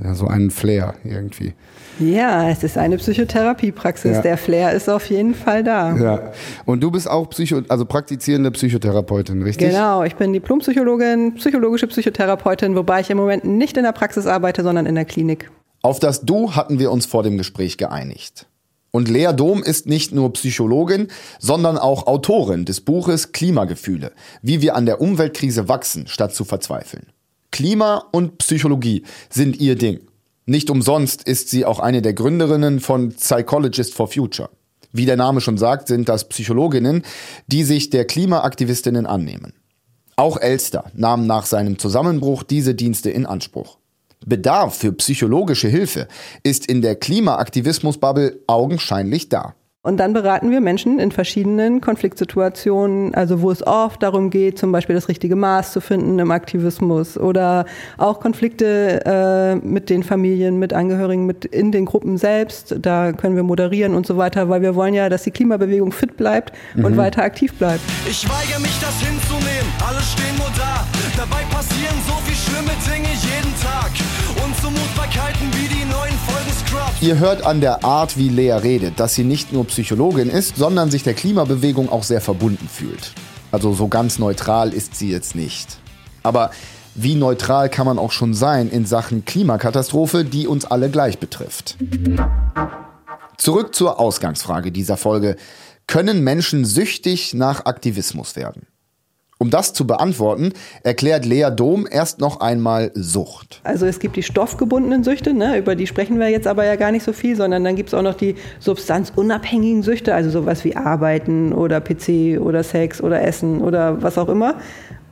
ja, 0.03 0.13
so 0.13 0.27
einen 0.27 0.51
Flair 0.51 0.95
irgendwie. 1.03 1.53
Ja, 1.99 2.49
es 2.49 2.63
ist 2.63 2.77
eine 2.77 2.97
Psychotherapiepraxis. 2.97 4.17
Ja. 4.17 4.21
Der 4.21 4.37
Flair 4.37 4.73
ist 4.73 4.89
auf 4.89 5.09
jeden 5.09 5.35
Fall 5.35 5.63
da. 5.63 5.95
Ja. 5.95 6.31
Und 6.65 6.81
du 6.81 6.89
bist 6.89 7.09
auch 7.09 7.29
Psycho, 7.29 7.61
also 7.67 7.85
praktizierende 7.85 8.51
Psychotherapeutin, 8.51 9.41
richtig? 9.43 9.69
Genau, 9.69 10.03
ich 10.03 10.15
bin 10.15 10.33
Diplompsychologin, 10.33 11.35
psychologische 11.35 11.87
Psychotherapeutin, 11.87 12.75
wobei 12.75 13.01
ich 13.01 13.09
im 13.09 13.17
Moment 13.17 13.45
nicht 13.45 13.77
in 13.77 13.83
der 13.83 13.91
Praxis 13.91 14.25
arbeite, 14.25 14.63
sondern 14.63 14.85
in 14.85 14.95
der 14.95 15.05
Klinik. 15.05 15.51
Auf 15.83 15.99
das 15.99 16.21
Du 16.21 16.55
hatten 16.55 16.79
wir 16.79 16.91
uns 16.91 17.05
vor 17.05 17.23
dem 17.23 17.37
Gespräch 17.37 17.77
geeinigt. 17.77 18.47
Und 18.91 19.07
Lea 19.07 19.31
Dom 19.33 19.63
ist 19.63 19.87
nicht 19.87 20.13
nur 20.13 20.33
Psychologin, 20.33 21.07
sondern 21.39 21.77
auch 21.77 22.07
Autorin 22.07 22.65
des 22.65 22.81
Buches 22.81 23.31
Klimagefühle, 23.31 24.11
wie 24.41 24.61
wir 24.61 24.75
an 24.75 24.85
der 24.85 24.99
Umweltkrise 24.99 25.69
wachsen, 25.69 26.07
statt 26.07 26.35
zu 26.35 26.43
verzweifeln. 26.43 27.07
Klima 27.51 28.05
und 28.11 28.37
Psychologie 28.37 29.03
sind 29.29 29.59
ihr 29.59 29.75
Ding. 29.75 29.99
Nicht 30.45 30.69
umsonst 30.69 31.23
ist 31.23 31.49
sie 31.49 31.65
auch 31.65 31.79
eine 31.79 32.01
der 32.01 32.13
Gründerinnen 32.13 32.79
von 32.79 33.09
Psychologist 33.13 33.93
for 33.93 34.07
Future. 34.07 34.49
Wie 34.93 35.05
der 35.05 35.17
Name 35.17 35.41
schon 35.41 35.57
sagt, 35.57 35.87
sind 35.87 36.09
das 36.09 36.27
Psychologinnen, 36.27 37.03
die 37.47 37.63
sich 37.63 37.89
der 37.89 38.05
Klimaaktivistinnen 38.05 39.05
annehmen. 39.05 39.53
Auch 40.15 40.37
Elster 40.37 40.91
nahm 40.93 41.27
nach 41.27 41.45
seinem 41.45 41.79
Zusammenbruch 41.79 42.43
diese 42.43 42.75
Dienste 42.75 43.09
in 43.09 43.25
Anspruch. 43.25 43.77
Bedarf 44.25 44.77
für 44.77 44.93
psychologische 44.93 45.67
Hilfe 45.67 46.07
ist 46.43 46.67
in 46.67 46.81
der 46.81 46.95
Klimaaktivismus-Bubble 46.95 48.39
augenscheinlich 48.47 49.29
da. 49.29 49.55
Und 49.83 49.97
dann 49.97 50.13
beraten 50.13 50.51
wir 50.51 50.61
Menschen 50.61 50.99
in 50.99 51.11
verschiedenen 51.11 51.81
Konfliktsituationen, 51.81 53.15
also 53.15 53.41
wo 53.41 53.49
es 53.49 53.65
oft 53.65 54.03
darum 54.03 54.29
geht, 54.29 54.59
zum 54.59 54.71
Beispiel 54.71 54.93
das 54.93 55.09
richtige 55.09 55.35
Maß 55.35 55.71
zu 55.71 55.81
finden 55.81 56.19
im 56.19 56.29
Aktivismus 56.29 57.17
oder 57.17 57.65
auch 57.97 58.19
Konflikte 58.19 59.03
äh, 59.03 59.55
mit 59.55 59.89
den 59.89 60.03
Familien, 60.03 60.59
mit 60.59 60.71
Angehörigen, 60.71 61.25
mit 61.25 61.45
in 61.45 61.71
den 61.71 61.85
Gruppen 61.85 62.19
selbst. 62.19 62.75
Da 62.79 63.11
können 63.11 63.35
wir 63.35 63.41
moderieren 63.41 63.95
und 63.95 64.05
so 64.05 64.17
weiter, 64.17 64.49
weil 64.49 64.61
wir 64.61 64.75
wollen 64.75 64.93
ja, 64.93 65.09
dass 65.09 65.23
die 65.23 65.31
Klimabewegung 65.31 65.91
fit 65.91 66.15
bleibt 66.15 66.53
mhm. 66.75 66.85
und 66.85 66.97
weiter 66.97 67.23
aktiv 67.23 67.51
bleibt. 67.55 67.81
Ich 68.07 68.23
weigere 68.29 68.59
mich, 68.59 68.79
das 68.79 69.01
hinzunehmen. 69.01 69.71
Alle 69.83 70.01
stehen 70.01 70.37
nur 70.37 70.51
da. 70.55 70.85
Dabei 71.17 71.41
passieren 71.49 71.95
so 72.05 72.10
viel 72.61 72.71
schlimme 72.71 73.03
Dinge 73.03 73.09
jeden 73.13 73.61
Tag. 73.61 73.91
Unzumutbarkeiten 74.45 75.47
wie 75.53 75.67
die 75.67 75.85
neuen 75.85 76.17
Folgen 76.25 76.51
Scrubs. 76.51 77.01
Ihr 77.01 77.19
hört 77.19 77.45
an 77.45 77.61
der 77.61 77.83
Art, 77.83 78.17
wie 78.17 78.29
Lea 78.29 78.53
redet, 78.53 78.99
dass 78.99 79.15
sie 79.15 79.23
nicht 79.23 79.53
nur 79.53 79.65
Psychologin 79.67 80.29
ist, 80.29 80.57
sondern 80.57 80.91
sich 80.91 81.03
der 81.03 81.13
Klimabewegung 81.13 81.89
auch 81.89 82.03
sehr 82.03 82.21
verbunden 82.21 82.67
fühlt. 82.67 83.13
Also 83.51 83.73
so 83.73 83.87
ganz 83.87 84.19
neutral 84.19 84.73
ist 84.73 84.95
sie 84.95 85.11
jetzt 85.11 85.35
nicht. 85.35 85.79
Aber 86.23 86.51
wie 86.95 87.15
neutral 87.15 87.69
kann 87.69 87.85
man 87.85 87.99
auch 87.99 88.11
schon 88.11 88.33
sein 88.33 88.69
in 88.69 88.85
Sachen 88.85 89.25
Klimakatastrophe, 89.25 90.25
die 90.25 90.47
uns 90.47 90.65
alle 90.65 90.89
gleich 90.89 91.19
betrifft? 91.19 91.77
Zurück 93.37 93.73
zur 93.73 93.99
Ausgangsfrage 93.99 94.71
dieser 94.71 94.97
Folge. 94.97 95.35
Können 95.87 96.23
Menschen 96.23 96.63
süchtig 96.63 97.33
nach 97.33 97.65
Aktivismus 97.65 98.35
werden? 98.35 98.67
Um 99.41 99.49
das 99.49 99.73
zu 99.73 99.87
beantworten, 99.87 100.53
erklärt 100.83 101.25
Lea 101.25 101.49
Dom 101.49 101.87
erst 101.89 102.19
noch 102.19 102.41
einmal 102.41 102.91
Sucht. 102.93 103.59
Also 103.63 103.87
es 103.87 103.97
gibt 103.97 104.15
die 104.15 104.21
stoffgebundenen 104.21 105.03
Süchte, 105.03 105.33
ne, 105.33 105.57
über 105.57 105.75
die 105.75 105.87
sprechen 105.87 106.19
wir 106.19 106.29
jetzt 106.29 106.45
aber 106.45 106.63
ja 106.63 106.75
gar 106.75 106.91
nicht 106.91 107.01
so 107.01 107.11
viel, 107.11 107.35
sondern 107.35 107.63
dann 107.63 107.75
gibt 107.75 107.89
es 107.89 107.95
auch 107.95 108.03
noch 108.03 108.13
die 108.13 108.35
substanzunabhängigen 108.59 109.81
Süchte, 109.81 110.13
also 110.13 110.29
sowas 110.29 110.63
wie 110.63 110.75
Arbeiten 110.75 111.53
oder 111.53 111.81
PC 111.81 112.39
oder 112.39 112.61
Sex 112.61 113.01
oder 113.01 113.23
Essen 113.23 113.61
oder 113.61 114.03
was 114.03 114.19
auch 114.19 114.29
immer. 114.29 114.57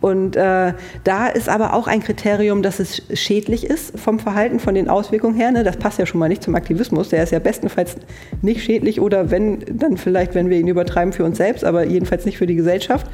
Und 0.02 0.36
äh, 0.36 0.74
da 1.04 1.28
ist 1.28 1.50
aber 1.50 1.74
auch 1.74 1.88
ein 1.88 2.02
Kriterium, 2.02 2.62
dass 2.62 2.80
es 2.80 3.02
schädlich 3.14 3.66
ist 3.66 4.00
vom 4.00 4.20
Verhalten, 4.20 4.60
von 4.60 4.74
den 4.74 4.88
Auswirkungen 4.88 5.36
her. 5.36 5.52
Ne? 5.52 5.64
Das 5.64 5.78
passt 5.78 6.00
ja 6.00 6.06
schon 6.06 6.20
mal 6.20 6.30
nicht 6.30 6.42
zum 6.42 6.56
Aktivismus. 6.56 7.10
Der 7.10 7.24
ist 7.24 7.32
ja 7.32 7.40
bestenfalls 7.40 7.96
nicht 8.42 8.64
schädlich 8.64 9.02
oder 9.02 9.30
wenn, 9.30 9.60
dann 9.72 9.98
vielleicht, 9.98 10.36
wenn 10.36 10.50
wir 10.50 10.58
ihn 10.58 10.68
übertreiben 10.68 11.12
für 11.12 11.26
uns 11.26 11.38
selbst, 11.38 11.66
aber 11.66 11.86
jedenfalls 11.86 12.26
nicht 12.26 12.38
für 12.38 12.48
die 12.48 12.56
Gesellschaft. 12.56 13.08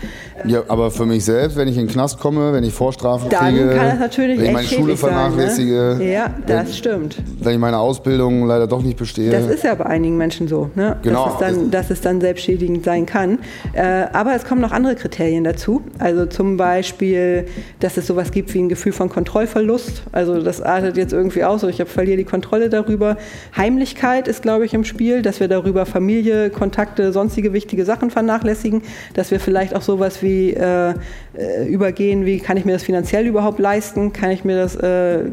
Ja, 0.45 0.63
aber 0.67 0.91
für 0.91 1.05
mich 1.05 1.25
selbst, 1.25 1.57
wenn 1.57 1.67
ich 1.67 1.77
in 1.77 1.87
den 1.87 1.91
Knast 1.91 2.19
komme, 2.19 2.53
wenn 2.53 2.63
ich 2.63 2.73
Vorstrafen 2.73 3.29
dann 3.29 3.55
kriege, 3.55 3.69
kann 3.69 3.89
das 3.89 3.99
natürlich 3.99 4.39
wenn 4.39 4.45
ich 4.45 4.53
meine 4.53 4.67
Schule 4.67 4.97
vernachlässige. 4.97 5.95
Sein, 5.97 6.07
ne? 6.07 6.13
Ja, 6.13 6.35
das 6.45 6.67
wenn, 6.67 6.73
stimmt. 6.73 7.17
Wenn 7.39 7.53
ich 7.53 7.59
meine 7.59 7.79
Ausbildung 7.79 8.45
leider 8.45 8.67
doch 8.67 8.83
nicht 8.83 8.97
bestehe. 8.97 9.31
Das 9.31 9.47
ist 9.47 9.63
ja 9.63 9.73
bei 9.73 9.87
einigen 9.87 10.17
Menschen 10.17 10.47
so, 10.47 10.69
ne? 10.75 10.97
genau. 11.01 11.25
dass, 11.25 11.33
es 11.33 11.39
dann, 11.39 11.71
dass 11.71 11.89
es 11.89 12.01
dann 12.01 12.21
selbstschädigend 12.21 12.85
sein 12.85 13.07
kann. 13.07 13.39
Äh, 13.73 14.05
aber 14.13 14.35
es 14.35 14.45
kommen 14.45 14.61
noch 14.61 14.71
andere 14.71 14.95
Kriterien 14.95 15.43
dazu. 15.43 15.81
Also 15.97 16.27
zum 16.27 16.57
Beispiel 16.57 16.74
Beispiel, 16.75 17.45
dass 17.79 17.95
es 17.95 18.07
sowas 18.07 18.31
gibt 18.31 18.53
wie 18.53 18.59
ein 18.59 18.67
Gefühl 18.67 18.91
von 18.91 19.07
Kontrollverlust. 19.07 20.03
Also 20.11 20.41
das 20.41 20.61
artet 20.61 20.97
jetzt 20.97 21.13
irgendwie 21.13 21.43
aus, 21.43 21.63
ich 21.63 21.81
verliere 21.85 22.17
die 22.17 22.25
Kontrolle 22.25 22.69
darüber. 22.69 23.17
Heimlichkeit 23.55 24.27
ist, 24.27 24.41
glaube 24.41 24.65
ich, 24.65 24.73
im 24.73 24.83
Spiel, 24.83 25.21
dass 25.21 25.39
wir 25.39 25.47
darüber 25.47 25.85
Familie, 25.85 26.49
Kontakte, 26.49 27.13
sonstige 27.13 27.53
wichtige 27.53 27.85
Sachen 27.85 28.11
vernachlässigen, 28.11 28.81
dass 29.13 29.31
wir 29.31 29.39
vielleicht 29.39 29.73
auch 29.73 29.81
sowas 29.81 30.21
wie 30.21 30.51
äh, 30.51 30.93
äh, 31.37 31.65
übergehen, 31.65 32.25
wie 32.25 32.39
kann 32.39 32.57
ich 32.57 32.65
mir 32.65 32.73
das 32.73 32.83
finanziell 32.83 33.25
überhaupt 33.25 33.59
leisten, 33.59 34.11
kann 34.11 34.31
ich 34.31 34.43
mir 34.43 34.57
das, 34.57 34.75
äh, 34.75 35.23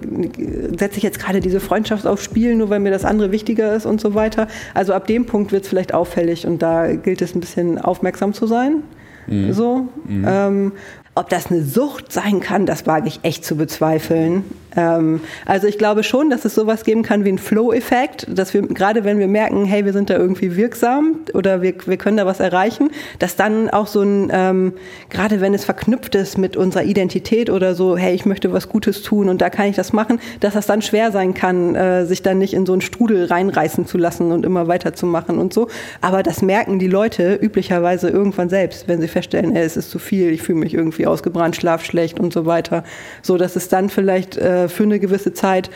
setze 0.79 0.99
ich 0.99 1.03
jetzt 1.03 1.19
gerade 1.19 1.41
diese 1.41 1.59
Freundschaft 1.59 2.07
aufs 2.07 2.23
Spiel, 2.23 2.55
nur 2.55 2.71
weil 2.71 2.79
mir 2.79 2.93
das 2.93 3.05
andere 3.05 3.33
wichtiger 3.33 3.75
ist 3.75 3.85
und 3.85 4.01
so 4.01 4.15
weiter. 4.15 4.47
Also 4.75 4.93
ab 4.93 5.09
dem 5.09 5.27
Punkt 5.27 5.51
wird 5.51 5.65
es 5.65 5.69
vielleicht 5.69 5.93
auffällig 5.93 6.47
und 6.47 6.63
da 6.63 6.93
gilt 6.95 7.21
es 7.21 7.35
ein 7.35 7.41
bisschen 7.41 7.79
aufmerksam 7.79 8.33
zu 8.33 8.47
sein. 8.47 8.85
Mhm. 9.27 9.53
So. 9.53 9.89
Mhm. 10.07 10.25
Ähm, 10.27 10.73
ob 11.15 11.29
das 11.29 11.47
eine 11.47 11.63
Sucht 11.63 12.13
sein 12.13 12.41
kann, 12.41 12.67
das 12.67 12.87
wage 12.87 13.09
ich 13.09 13.21
echt 13.23 13.45
zu 13.45 13.57
bezweifeln. 13.57 14.45
Ähm, 14.77 15.21
also 15.45 15.67
ich 15.67 15.79
glaube 15.79 16.05
schon, 16.05 16.31
dass 16.31 16.45
es 16.45 16.55
sowas 16.55 16.85
geben 16.85 17.03
kann 17.03 17.25
wie 17.25 17.33
ein 17.33 17.39
Flow-Effekt, 17.39 18.27
dass 18.29 18.55
wir, 18.55 18.63
gerade 18.63 19.05
wenn 19.05 19.19
wir 19.19 19.29
merken, 19.29 19.65
hey, 19.65 19.85
wir 19.85 19.93
sind 19.93 20.11
da 20.11 20.17
irgendwie 20.17 20.57
wirksam 20.57 21.21
oder 21.35 21.63
wir, 21.63 21.75
wir 21.87 21.97
können 21.97 22.17
da 22.17 22.27
was 22.27 22.41
erreichen, 22.41 22.91
dass 23.19 23.37
dann 23.37 23.69
auch 23.71 23.87
so 23.87 24.03
ein, 24.03 24.31
ähm, 24.33 24.73
gerade 25.11 25.41
wenn 25.41 25.55
es 25.55 25.65
verknüpft 25.65 26.15
ist 26.15 26.39
mit 26.39 26.57
unserer 26.57 26.85
Identität 26.85 27.51
oder 27.51 27.75
so, 27.75 27.97
hey, 27.97 28.15
ich 28.15 28.25
möchte 28.25 28.53
was 28.53 28.69
Gutes 28.69 29.03
tun 29.03 29.29
und 29.29 29.41
da 29.41 29.51
kann 29.51 29.67
ich 29.67 29.77
das 29.77 29.93
machen, 29.93 30.21
dass 30.41 30.55
das 30.55 30.67
dann 30.67 30.83
schwer 30.83 31.13
sein 31.13 31.35
kann, 31.35 31.75
äh, 31.75 32.07
sich 32.07 32.23
dann 32.23 32.39
nicht 32.39 32.55
in 32.55 32.67
so 32.67 32.73
einen 32.73 32.83
Strudel 32.83 33.27
reinreißen 33.27 33.87
zu 33.87 33.99
lassen 33.99 34.33
und 34.33 34.47
immer 34.47 34.69
weiterzumachen 34.69 35.39
und 35.39 35.53
so. 35.53 35.69
Aber 36.01 36.23
das 36.23 36.43
merken 36.43 36.79
die 36.79 36.89
Leute 36.89 37.35
üblicherweise 37.35 38.09
irgendwann 38.09 38.49
selbst, 38.49 38.89
wenn 38.89 39.01
sie 39.01 39.09
feststellen, 39.09 39.53
hey, 39.53 39.65
es 39.65 39.77
ist 39.77 39.91
zu 39.91 39.99
viel, 39.99 40.31
ich 40.31 40.43
fühle 40.43 40.59
mich 40.59 40.75
irgendwie 40.75 40.93
irgendwie 40.93 41.07
ausgebrannt, 41.07 41.57
Schlaf 41.57 41.85
schlecht 41.85 42.21
und 42.21 42.33
so 42.33 42.47
weiter. 42.47 42.85
So 43.23 43.37
dass 43.37 43.57
es 43.57 43.69
dann 43.69 43.89
vielleicht 43.89 44.37
äh, 44.37 44.62
für 44.69 44.85
eine 44.85 44.99
gewisse 44.99 45.33
Zeit 45.33 45.71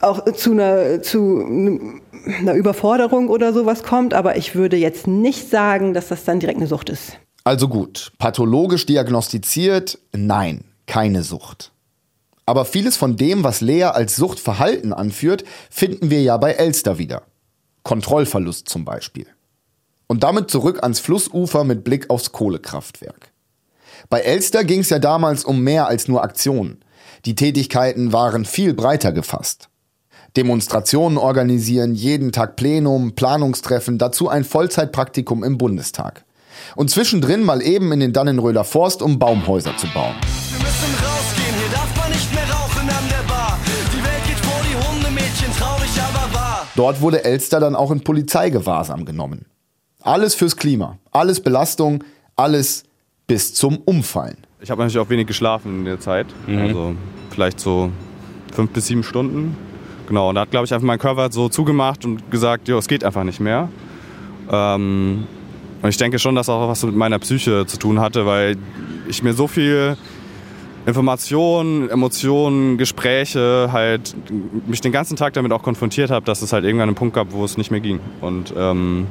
auch 0.00 0.24
zu 0.32 0.52
einer, 0.52 1.02
zu 1.02 2.00
einer 2.38 2.54
Überforderung 2.54 3.28
oder 3.28 3.52
sowas 3.52 3.82
kommt. 3.82 4.14
Aber 4.14 4.36
ich 4.36 4.54
würde 4.54 4.76
jetzt 4.76 5.06
nicht 5.06 5.48
sagen, 5.50 5.94
dass 5.94 6.08
das 6.08 6.24
dann 6.24 6.40
direkt 6.40 6.58
eine 6.58 6.66
Sucht 6.66 6.90
ist. 6.90 7.18
Also 7.44 7.68
gut, 7.68 8.12
pathologisch 8.18 8.86
diagnostiziert, 8.86 9.98
nein, 10.12 10.64
keine 10.86 11.22
Sucht. 11.22 11.72
Aber 12.46 12.64
vieles 12.64 12.96
von 12.96 13.16
dem, 13.16 13.44
was 13.44 13.60
Lea 13.60 13.84
als 13.84 14.16
Suchtverhalten 14.16 14.92
anführt, 14.92 15.44
finden 15.70 16.10
wir 16.10 16.22
ja 16.22 16.36
bei 16.36 16.52
Elster 16.52 16.98
wieder. 16.98 17.22
Kontrollverlust 17.82 18.68
zum 18.68 18.84
Beispiel. 18.84 19.26
Und 20.06 20.22
damit 20.22 20.50
zurück 20.50 20.82
ans 20.82 21.00
Flussufer 21.00 21.64
mit 21.64 21.84
Blick 21.84 22.10
aufs 22.10 22.32
Kohlekraftwerk. 22.32 23.32
Bei 24.10 24.20
Elster 24.20 24.64
ging 24.64 24.80
es 24.80 24.90
ja 24.90 24.98
damals 24.98 25.44
um 25.44 25.62
mehr 25.62 25.86
als 25.86 26.08
nur 26.08 26.22
Aktionen. 26.22 26.84
Die 27.24 27.36
Tätigkeiten 27.36 28.12
waren 28.12 28.44
viel 28.44 28.74
breiter 28.74 29.12
gefasst. 29.12 29.68
Demonstrationen 30.36 31.18
organisieren, 31.18 31.94
jeden 31.94 32.32
Tag 32.32 32.56
Plenum, 32.56 33.14
Planungstreffen, 33.14 33.96
dazu 33.96 34.28
ein 34.28 34.42
Vollzeitpraktikum 34.42 35.44
im 35.44 35.56
Bundestag. 35.56 36.24
Und 36.74 36.90
zwischendrin 36.90 37.44
mal 37.44 37.62
eben 37.62 37.92
in 37.92 38.00
den 38.00 38.12
Dannenröder 38.12 38.64
Forst, 38.64 39.02
um 39.02 39.20
Baumhäuser 39.20 39.76
zu 39.76 39.86
bauen. 39.88 40.16
Wir 40.50 40.58
müssen 40.58 40.94
rausgehen, 41.04 41.54
hier 41.60 41.70
darf 41.70 41.96
man 41.96 42.10
nicht 42.10 42.34
mehr 42.34 42.50
rauchen 42.50 42.88
an 42.88 43.08
der 43.08 43.32
Bar. 43.32 43.58
Die 43.92 44.02
Welt 44.02 44.24
geht 44.26 44.38
vor 44.38 44.60
die 44.64 44.88
Hundemädchen, 44.88 45.52
traurig 45.56 45.90
aber 46.00 46.34
wahr. 46.34 46.66
Dort 46.74 47.00
wurde 47.02 47.24
Elster 47.24 47.60
dann 47.60 47.76
auch 47.76 47.92
in 47.92 48.02
Polizeigewahrsam 48.02 49.04
genommen. 49.04 49.46
Alles 50.00 50.34
fürs 50.34 50.56
Klima, 50.56 50.98
alles 51.12 51.40
Belastung, 51.40 52.02
alles 52.34 52.82
bis 53.28 53.54
zum 53.54 53.78
Umfallen. 53.78 54.38
Ich 54.62 54.70
habe 54.70 54.80
natürlich 54.80 55.04
auch 55.04 55.10
wenig 55.10 55.26
geschlafen 55.26 55.80
in 55.80 55.84
der 55.84 55.98
Zeit. 55.98 56.26
Mhm. 56.46 56.58
Also 56.58 56.94
vielleicht 57.30 57.58
so 57.58 57.90
fünf 58.54 58.70
bis 58.70 58.86
sieben 58.86 59.02
Stunden. 59.02 59.56
Genau, 60.06 60.28
und 60.28 60.36
da 60.36 60.42
hat, 60.42 60.50
glaube 60.50 60.66
ich, 60.66 60.72
einfach 60.72 60.86
mein 60.86 60.98
Körper 60.98 61.32
so 61.32 61.48
zugemacht 61.48 62.04
und 62.04 62.30
gesagt, 62.30 62.68
jo, 62.68 62.78
es 62.78 62.86
geht 62.86 63.02
einfach 63.02 63.24
nicht 63.24 63.40
mehr. 63.40 63.68
Ähm, 64.50 65.26
und 65.80 65.88
ich 65.88 65.96
denke 65.96 66.18
schon, 66.20 66.36
dass 66.36 66.48
auch 66.48 66.68
was 66.68 66.84
mit 66.84 66.94
meiner 66.94 67.18
Psyche 67.18 67.66
zu 67.66 67.76
tun 67.76 67.98
hatte, 67.98 68.24
weil 68.24 68.56
ich 69.08 69.22
mir 69.22 69.32
so 69.32 69.48
viel 69.48 69.96
Informationen, 70.86 71.88
Emotionen, 71.90 72.78
Gespräche 72.78 73.70
halt 73.72 74.14
mich 74.66 74.80
den 74.80 74.92
ganzen 74.92 75.16
Tag 75.16 75.32
damit 75.32 75.50
auch 75.52 75.62
konfrontiert 75.62 76.10
habe, 76.10 76.24
dass 76.24 76.42
es 76.42 76.52
halt 76.52 76.64
irgendwann 76.64 76.88
einen 76.88 76.96
Punkt 76.96 77.14
gab, 77.14 77.32
wo 77.32 77.44
es 77.44 77.56
nicht 77.56 77.70
mehr 77.70 77.80
ging. 77.80 77.98
Und 78.20 78.54
ähm, 78.56 79.06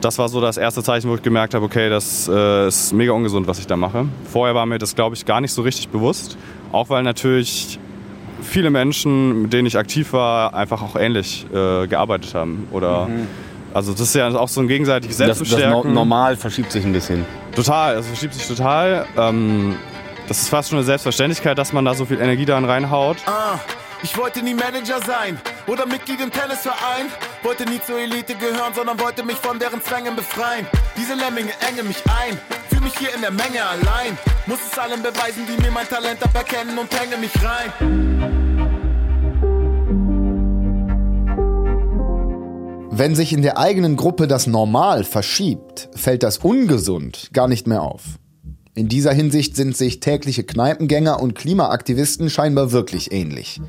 das 0.00 0.18
war 0.18 0.28
so 0.28 0.40
das 0.40 0.56
erste 0.56 0.82
Zeichen, 0.82 1.10
wo 1.10 1.14
ich 1.14 1.22
gemerkt 1.22 1.54
habe, 1.54 1.64
okay, 1.64 1.88
das 1.88 2.28
äh, 2.28 2.68
ist 2.68 2.92
mega 2.92 3.12
ungesund, 3.12 3.46
was 3.46 3.58
ich 3.58 3.66
da 3.66 3.76
mache. 3.76 4.06
Vorher 4.30 4.54
war 4.54 4.66
mir 4.66 4.78
das, 4.78 4.94
glaube 4.94 5.16
ich, 5.16 5.24
gar 5.24 5.40
nicht 5.40 5.52
so 5.52 5.62
richtig 5.62 5.88
bewusst. 5.88 6.36
Auch 6.72 6.90
weil 6.90 7.02
natürlich 7.02 7.78
viele 8.42 8.70
Menschen, 8.70 9.42
mit 9.42 9.52
denen 9.52 9.66
ich 9.66 9.76
aktiv 9.76 10.12
war, 10.12 10.54
einfach 10.54 10.82
auch 10.82 10.96
ähnlich 10.96 11.46
äh, 11.52 11.86
gearbeitet 11.86 12.34
haben. 12.34 12.68
Oder 12.70 13.06
mhm. 13.06 13.26
also 13.74 13.92
das 13.92 14.02
ist 14.02 14.14
ja 14.14 14.28
auch 14.28 14.48
so 14.48 14.60
ein 14.60 14.68
gegenseitiges 14.68 15.16
Selbstbestärken. 15.16 15.72
Das, 15.72 15.82
das 15.82 15.92
normal 15.92 16.36
verschiebt 16.36 16.70
sich 16.70 16.84
ein 16.84 16.92
bisschen. 16.92 17.24
Total, 17.54 17.96
es 17.96 18.06
verschiebt 18.06 18.34
sich 18.34 18.46
total. 18.46 19.06
Ähm, 19.16 19.76
das 20.28 20.42
ist 20.42 20.48
fast 20.48 20.68
schon 20.68 20.78
eine 20.78 20.84
Selbstverständlichkeit, 20.86 21.56
dass 21.58 21.72
man 21.72 21.84
da 21.84 21.94
so 21.94 22.04
viel 22.04 22.20
Energie 22.20 22.44
daran 22.44 22.64
reinhaut. 22.64 23.16
Ah. 23.26 23.58
Ich 24.02 24.16
wollte 24.16 24.42
nie 24.42 24.54
Manager 24.54 25.00
sein 25.04 25.40
oder 25.66 25.84
Mitglied 25.84 26.20
im 26.20 26.30
Tennisverein. 26.30 27.06
Wollte 27.42 27.64
nie 27.64 27.80
zur 27.84 27.98
Elite 27.98 28.34
gehören, 28.36 28.72
sondern 28.74 28.98
wollte 29.00 29.24
mich 29.24 29.36
von 29.36 29.58
deren 29.58 29.82
Zwängen 29.82 30.14
befreien. 30.14 30.66
Diese 30.96 31.14
Lemminge 31.14 31.52
engen 31.68 31.88
mich 31.88 32.02
ein, 32.06 32.38
fühl 32.68 32.80
mich 32.80 32.96
hier 32.96 33.12
in 33.14 33.20
der 33.20 33.32
Menge 33.32 33.62
allein. 33.62 34.16
Muss 34.46 34.58
es 34.70 34.78
allen 34.78 35.02
beweisen, 35.02 35.44
die 35.46 35.60
mir 35.60 35.72
mein 35.72 35.88
Talent 35.88 36.22
aberkennen 36.22 36.78
und 36.78 36.88
hänge 36.98 37.16
mich 37.16 37.32
rein. 37.42 37.72
Wenn 42.90 43.14
sich 43.14 43.32
in 43.32 43.42
der 43.42 43.58
eigenen 43.58 43.96
Gruppe 43.96 44.26
das 44.26 44.46
Normal 44.46 45.04
verschiebt, 45.04 45.88
fällt 45.94 46.22
das 46.22 46.38
ungesund 46.38 47.30
gar 47.32 47.46
nicht 47.46 47.66
mehr 47.66 47.82
auf. 47.82 48.02
In 48.74 48.88
dieser 48.88 49.12
Hinsicht 49.12 49.56
sind 49.56 49.76
sich 49.76 49.98
tägliche 49.98 50.44
Kneipengänger 50.44 51.20
und 51.20 51.34
Klimaaktivisten 51.34 52.30
scheinbar 52.30 52.70
wirklich 52.70 53.10
ähnlich. 53.12 53.60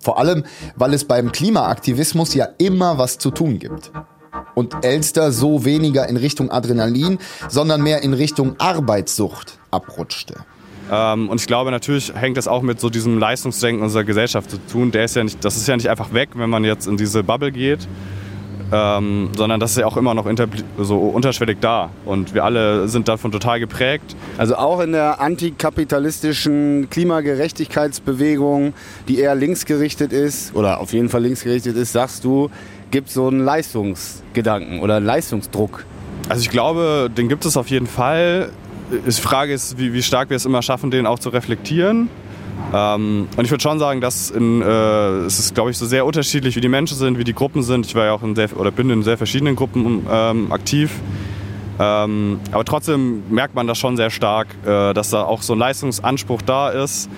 Vor 0.00 0.18
allem, 0.18 0.44
weil 0.76 0.94
es 0.94 1.04
beim 1.04 1.30
Klimaaktivismus 1.30 2.34
ja 2.34 2.48
immer 2.58 2.98
was 2.98 3.18
zu 3.18 3.30
tun 3.30 3.58
gibt. 3.58 3.92
und 4.54 4.84
Elster 4.84 5.32
so 5.32 5.64
weniger 5.64 6.08
in 6.08 6.16
Richtung 6.16 6.50
Adrenalin, 6.50 7.18
sondern 7.48 7.82
mehr 7.82 8.02
in 8.02 8.14
Richtung 8.14 8.56
Arbeitssucht 8.58 9.58
abrutschte. 9.70 10.34
Ähm, 10.90 11.28
und 11.28 11.40
ich 11.40 11.46
glaube, 11.46 11.70
natürlich 11.70 12.12
hängt 12.14 12.36
das 12.36 12.48
auch 12.48 12.62
mit 12.62 12.80
so 12.80 12.90
diesem 12.90 13.18
Leistungsdenken 13.18 13.82
unserer 13.82 14.04
Gesellschaft 14.04 14.50
zu 14.50 14.58
tun. 14.58 14.90
Der 14.90 15.04
ist 15.04 15.14
ja 15.16 15.22
nicht, 15.24 15.44
das 15.44 15.56
ist 15.56 15.68
ja 15.68 15.76
nicht 15.76 15.88
einfach 15.88 16.12
weg, 16.12 16.30
wenn 16.34 16.50
man 16.50 16.64
jetzt 16.64 16.86
in 16.86 16.96
diese 16.96 17.22
Bubble 17.22 17.52
geht, 17.52 17.86
ähm, 18.72 19.30
sondern 19.36 19.60
das 19.60 19.72
ist 19.72 19.78
ja 19.78 19.86
auch 19.86 19.96
immer 19.96 20.14
noch 20.14 20.26
so 20.78 20.98
unterschwellig 20.98 21.58
da. 21.60 21.90
Und 22.04 22.34
wir 22.34 22.44
alle 22.44 22.88
sind 22.88 23.08
davon 23.08 23.32
total 23.32 23.60
geprägt. 23.60 24.16
Also 24.38 24.56
auch 24.56 24.80
in 24.80 24.92
der 24.92 25.20
antikapitalistischen 25.20 26.88
Klimagerechtigkeitsbewegung, 26.90 28.74
die 29.08 29.18
eher 29.18 29.34
linksgerichtet 29.34 30.12
ist, 30.12 30.54
oder 30.54 30.80
auf 30.80 30.92
jeden 30.92 31.08
Fall 31.08 31.22
linksgerichtet 31.22 31.76
ist, 31.76 31.92
sagst 31.92 32.24
du, 32.24 32.50
gibt 32.90 33.08
es 33.08 33.14
so 33.14 33.28
einen 33.28 33.44
Leistungsgedanken 33.44 34.80
oder 34.80 34.96
einen 34.96 35.06
Leistungsdruck. 35.06 35.84
Also 36.28 36.42
ich 36.42 36.50
glaube, 36.50 37.10
den 37.16 37.28
gibt 37.28 37.44
es 37.44 37.56
auf 37.56 37.68
jeden 37.68 37.86
Fall. 37.86 38.50
Die 38.90 39.12
Frage 39.12 39.52
ist, 39.52 39.78
wie, 39.78 39.92
wie 39.92 40.02
stark 40.02 40.30
wir 40.30 40.36
es 40.36 40.44
immer 40.44 40.62
schaffen, 40.62 40.90
den 40.90 41.06
auch 41.06 41.18
zu 41.18 41.28
reflektieren. 41.28 42.08
Ähm, 42.72 43.28
und 43.36 43.44
ich 43.44 43.50
würde 43.50 43.62
schon 43.62 43.78
sagen, 43.78 44.00
dass 44.00 44.30
in, 44.30 44.62
äh, 44.62 44.64
es 45.24 45.38
ist, 45.38 45.54
glaube 45.54 45.70
ich, 45.70 45.78
so 45.78 45.86
sehr 45.86 46.06
unterschiedlich, 46.06 46.56
wie 46.56 46.60
die 46.60 46.68
Menschen 46.68 46.96
sind, 46.96 47.18
wie 47.18 47.24
die 47.24 47.34
Gruppen 47.34 47.62
sind. 47.62 47.86
Ich 47.86 47.94
war 47.94 48.06
ja 48.06 48.12
auch 48.12 48.22
in 48.22 48.36
sehr, 48.36 48.48
oder 48.58 48.70
bin 48.70 48.90
in 48.90 49.02
sehr 49.02 49.18
verschiedenen 49.18 49.56
Gruppen 49.56 50.06
ähm, 50.10 50.52
aktiv. 50.52 50.92
Ähm, 51.78 52.38
aber 52.52 52.64
trotzdem 52.64 53.22
merkt 53.30 53.54
man 53.54 53.66
das 53.66 53.78
schon 53.78 53.96
sehr 53.96 54.10
stark, 54.10 54.48
äh, 54.64 54.92
dass 54.92 55.10
da 55.10 55.22
auch 55.22 55.42
so 55.42 55.54
ein 55.54 55.58
Leistungsanspruch 55.58 56.42
da 56.42 56.68
ist 56.68 57.08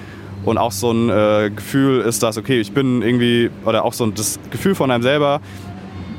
und 0.45 0.57
auch 0.57 0.73
so 0.73 0.93
ein 0.93 1.11
äh, 1.11 1.51
Gefühl 1.55 2.01
ist, 2.01 2.23
dass, 2.23 2.39
okay, 2.39 2.61
ich 2.61 2.73
bin 2.73 3.03
irgendwie, 3.03 3.51
oder 3.65 3.85
auch 3.85 3.93
so 3.93 4.07
das 4.07 4.39
Gefühl 4.51 4.75
von 4.75 4.91
einem 4.91 5.03
selber, 5.03 5.41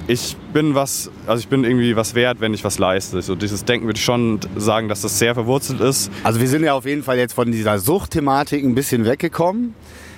ich 0.07 0.35
bin 0.51 0.75
was, 0.75 1.09
also 1.27 1.39
ich 1.39 1.47
bin 1.47 1.63
irgendwie 1.63 1.95
was 1.95 2.15
wert, 2.15 2.41
wenn 2.41 2.53
ich 2.53 2.63
was 2.63 2.77
leiste. 2.79 3.21
So 3.21 3.35
dieses 3.35 3.63
Denken 3.65 3.87
würde 3.87 3.97
ich 3.97 4.03
schon 4.03 4.39
sagen, 4.57 4.89
dass 4.89 5.01
das 5.01 5.17
sehr 5.17 5.33
verwurzelt 5.33 5.79
ist. 5.79 6.11
Also 6.23 6.39
wir 6.39 6.47
sind 6.47 6.63
ja 6.63 6.73
auf 6.73 6.85
jeden 6.85 7.03
Fall 7.03 7.17
jetzt 7.17 7.33
von 7.33 7.51
dieser 7.51 7.79
Suchtthematik 7.79 8.63
ein 8.63 8.75
bisschen 8.75 9.05
weggekommen 9.05 9.73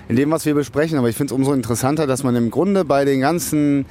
in 0.09 0.15
dem, 0.15 0.31
was 0.31 0.45
wir 0.45 0.55
besprechen. 0.55 0.97
Aber 0.97 1.09
ich 1.09 1.15
finde 1.15 1.33
es 1.33 1.37
umso 1.37 1.53
interessanter, 1.53 2.07
dass 2.07 2.23
man 2.23 2.35
im 2.35 2.49
Grunde 2.49 2.83
bei 2.83 3.05
den 3.05 3.21
ganzen 3.21 3.85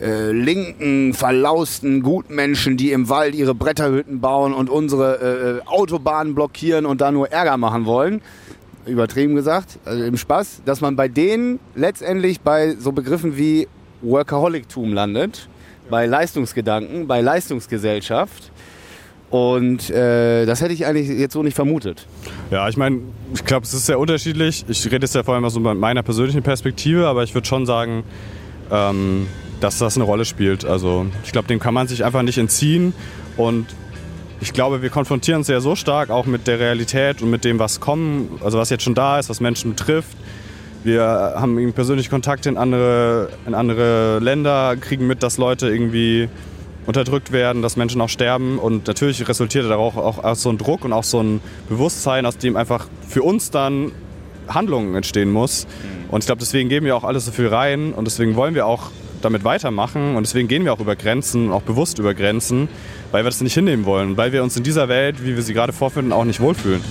äh, 0.00 0.30
linken, 0.30 1.12
verlausten 1.12 2.02
Gutmenschen, 2.02 2.76
die 2.76 2.92
im 2.92 3.08
Wald 3.08 3.34
ihre 3.34 3.54
Bretterhütten 3.54 4.20
bauen 4.20 4.54
und 4.54 4.70
unsere 4.70 5.62
äh, 5.64 5.68
Autobahnen 5.68 6.34
blockieren 6.34 6.86
und 6.86 7.00
da 7.00 7.10
nur 7.10 7.32
Ärger 7.32 7.56
machen 7.56 7.86
wollen, 7.86 8.20
übertrieben 8.84 9.34
gesagt, 9.34 9.78
also 9.84 10.04
im 10.04 10.16
Spaß, 10.16 10.62
dass 10.64 10.80
man 10.80 10.94
bei 10.94 11.08
denen 11.08 11.58
letztendlich 11.74 12.40
bei 12.40 12.76
so 12.78 12.92
Begriffen 12.92 13.36
wie 13.36 13.66
Workaholictum 14.02 14.92
landet, 14.92 15.48
bei 15.90 16.06
Leistungsgedanken, 16.06 17.06
bei 17.06 17.20
Leistungsgesellschaft. 17.20 18.50
Und 19.28 19.90
äh, 19.90 20.46
das 20.46 20.60
hätte 20.60 20.72
ich 20.72 20.86
eigentlich 20.86 21.08
jetzt 21.08 21.32
so 21.32 21.42
nicht 21.42 21.54
vermutet. 21.54 22.06
Ja, 22.50 22.68
ich 22.68 22.76
meine, 22.76 23.00
ich 23.34 23.44
glaube, 23.44 23.64
es 23.66 23.74
ist 23.74 23.86
sehr 23.86 23.98
unterschiedlich. 23.98 24.64
Ich 24.68 24.86
rede 24.86 25.04
jetzt 25.04 25.14
ja 25.14 25.24
vor 25.24 25.34
allem 25.34 25.44
aus 25.44 25.54
so 25.54 25.60
meiner 25.60 26.02
persönlichen 26.02 26.42
Perspektive, 26.42 27.08
aber 27.08 27.24
ich 27.24 27.34
würde 27.34 27.46
schon 27.46 27.66
sagen, 27.66 28.04
ähm, 28.70 29.26
dass 29.60 29.78
das 29.78 29.96
eine 29.96 30.04
Rolle 30.04 30.24
spielt. 30.24 30.64
Also 30.64 31.06
ich 31.24 31.32
glaube, 31.32 31.48
dem 31.48 31.58
kann 31.58 31.74
man 31.74 31.88
sich 31.88 32.04
einfach 32.04 32.22
nicht 32.22 32.38
entziehen. 32.38 32.92
Und 33.36 33.66
ich 34.40 34.52
glaube, 34.52 34.82
wir 34.82 34.90
konfrontieren 34.90 35.38
uns 35.38 35.48
ja 35.48 35.60
so 35.60 35.74
stark 35.74 36.10
auch 36.10 36.26
mit 36.26 36.46
der 36.46 36.60
Realität 36.60 37.22
und 37.22 37.30
mit 37.30 37.44
dem, 37.44 37.58
was 37.58 37.80
kommen, 37.80 38.38
also 38.44 38.58
was 38.58 38.70
jetzt 38.70 38.84
schon 38.84 38.94
da 38.94 39.18
ist, 39.18 39.28
was 39.28 39.40
Menschen 39.40 39.70
betrifft. 39.70 40.16
Wir 40.84 41.02
haben 41.02 41.72
persönlich 41.72 42.10
Kontakt 42.10 42.46
in 42.46 42.56
andere, 42.56 43.30
in 43.46 43.54
andere 43.54 44.18
Länder, 44.20 44.76
kriegen 44.76 45.06
mit, 45.06 45.22
dass 45.22 45.38
Leute 45.38 45.68
irgendwie 45.68 46.28
unterdrückt 46.86 47.32
werden, 47.32 47.62
dass 47.62 47.76
Menschen 47.76 48.00
auch 48.00 48.08
sterben. 48.08 48.58
Und 48.58 48.86
natürlich 48.86 49.28
resultiert 49.28 49.68
daraus 49.68 49.96
auch, 49.96 50.22
auch 50.22 50.36
so 50.36 50.50
ein 50.50 50.58
Druck 50.58 50.84
und 50.84 50.92
auch 50.92 51.04
so 51.04 51.20
ein 51.20 51.40
Bewusstsein, 51.68 52.26
aus 52.26 52.38
dem 52.38 52.56
einfach 52.56 52.86
für 53.08 53.22
uns 53.22 53.50
dann 53.50 53.92
Handlungen 54.48 54.94
entstehen 54.94 55.30
muss. 55.30 55.66
Mhm. 55.66 56.10
Und 56.10 56.20
ich 56.22 56.26
glaube, 56.26 56.38
deswegen 56.38 56.68
geben 56.68 56.86
wir 56.86 56.96
auch 56.96 57.04
alles 57.04 57.24
so 57.26 57.32
viel 57.32 57.48
rein 57.48 57.92
und 57.92 58.04
deswegen 58.04 58.36
wollen 58.36 58.54
wir 58.54 58.66
auch 58.66 58.90
damit 59.22 59.44
weitermachen 59.44 60.14
und 60.14 60.24
deswegen 60.24 60.46
gehen 60.46 60.64
wir 60.64 60.72
auch 60.72 60.80
über 60.80 60.94
Grenzen, 60.94 61.50
auch 61.50 61.62
bewusst 61.62 61.98
über 61.98 62.14
Grenzen, 62.14 62.68
weil 63.10 63.24
wir 63.24 63.30
das 63.30 63.40
nicht 63.40 63.54
hinnehmen 63.54 63.84
wollen, 63.84 64.16
weil 64.16 64.32
wir 64.32 64.42
uns 64.42 64.56
in 64.56 64.62
dieser 64.62 64.88
Welt, 64.88 65.24
wie 65.24 65.34
wir 65.34 65.42
sie 65.42 65.54
gerade 65.54 65.72
vorfinden, 65.72 66.12
auch 66.12 66.24
nicht 66.24 66.38
wohlfühlen. 66.38 66.82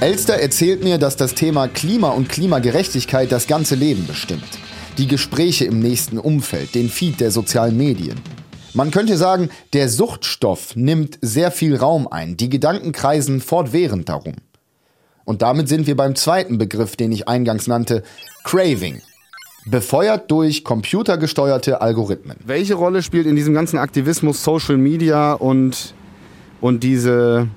Elster 0.00 0.34
erzählt 0.34 0.84
mir, 0.84 0.96
dass 0.96 1.16
das 1.16 1.34
Thema 1.34 1.66
Klima 1.66 2.10
und 2.10 2.28
Klimagerechtigkeit 2.28 3.32
das 3.32 3.48
ganze 3.48 3.74
Leben 3.74 4.06
bestimmt. 4.06 4.46
Die 4.96 5.08
Gespräche 5.08 5.64
im 5.64 5.80
nächsten 5.80 6.18
Umfeld, 6.18 6.76
den 6.76 6.88
Feed 6.88 7.18
der 7.18 7.32
sozialen 7.32 7.76
Medien. 7.76 8.20
Man 8.74 8.92
könnte 8.92 9.16
sagen, 9.16 9.50
der 9.72 9.88
Suchtstoff 9.88 10.76
nimmt 10.76 11.18
sehr 11.20 11.50
viel 11.50 11.74
Raum 11.74 12.06
ein, 12.06 12.36
die 12.36 12.48
Gedanken 12.48 12.92
kreisen 12.92 13.40
fortwährend 13.40 14.08
darum. 14.08 14.34
Und 15.24 15.42
damit 15.42 15.68
sind 15.68 15.88
wir 15.88 15.96
beim 15.96 16.14
zweiten 16.14 16.58
Begriff, 16.58 16.94
den 16.94 17.10
ich 17.10 17.26
eingangs 17.26 17.66
nannte, 17.66 18.04
Craving. 18.44 19.02
Befeuert 19.66 20.30
durch 20.30 20.62
computergesteuerte 20.62 21.80
Algorithmen. 21.80 22.36
Welche 22.46 22.74
Rolle 22.74 23.02
spielt 23.02 23.26
in 23.26 23.34
diesem 23.34 23.52
ganzen 23.52 23.78
Aktivismus 23.78 24.44
Social 24.44 24.76
Media 24.76 25.32
und, 25.32 25.92
und 26.60 26.84
diese 26.84 27.48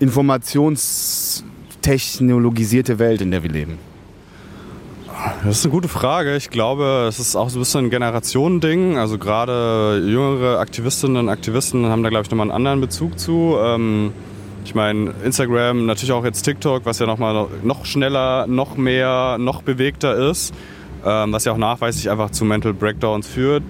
Informations- 0.00 1.44
technologisierte 1.86 2.98
Welt, 2.98 3.20
in 3.20 3.30
der 3.30 3.44
wir 3.44 3.50
leben? 3.50 3.78
Das 5.44 5.58
ist 5.58 5.64
eine 5.64 5.70
gute 5.70 5.86
Frage. 5.86 6.34
Ich 6.34 6.50
glaube, 6.50 7.06
es 7.08 7.20
ist 7.20 7.36
auch 7.36 7.48
so 7.48 7.58
ein 7.58 7.60
bisschen 7.60 7.84
ein 7.86 7.90
Generationending. 7.90 8.98
Also 8.98 9.18
gerade 9.18 10.02
jüngere 10.04 10.58
Aktivistinnen 10.58 11.16
und 11.16 11.28
Aktivisten 11.28 11.86
haben 11.86 12.02
da, 12.02 12.08
glaube 12.08 12.24
ich, 12.24 12.30
nochmal 12.30 12.46
einen 12.46 12.56
anderen 12.56 12.80
Bezug 12.80 13.18
zu. 13.20 13.56
Ähm, 13.60 14.12
ich 14.64 14.74
meine, 14.74 15.14
Instagram, 15.24 15.86
natürlich 15.86 16.10
auch 16.10 16.24
jetzt 16.24 16.42
TikTok, 16.42 16.84
was 16.84 16.98
ja 16.98 17.06
nochmal 17.06 17.46
noch 17.62 17.86
schneller, 17.86 18.48
noch 18.48 18.76
mehr, 18.76 19.36
noch 19.38 19.62
bewegter 19.62 20.30
ist, 20.30 20.52
ähm, 21.04 21.32
was 21.32 21.44
ja 21.44 21.52
auch 21.52 21.56
nachweislich 21.56 22.10
einfach 22.10 22.30
zu 22.30 22.44
Mental 22.44 22.74
Breakdowns 22.74 23.28
führt. 23.28 23.62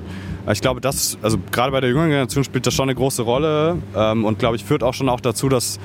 Ich 0.50 0.62
glaube, 0.62 0.80
das, 0.80 1.18
also 1.20 1.36
gerade 1.52 1.72
bei 1.72 1.80
der 1.80 1.90
jüngeren 1.90 2.08
Generation 2.08 2.44
spielt 2.44 2.66
das 2.66 2.72
schon 2.72 2.84
eine 2.84 2.94
große 2.94 3.20
Rolle 3.22 3.76
ähm, 3.94 4.24
und 4.24 4.38
glaube 4.38 4.56
ich 4.56 4.64
führt 4.64 4.82
auch 4.82 4.94
schon 4.94 5.10
auch 5.10 5.20
dazu, 5.20 5.50
dass 5.50 5.78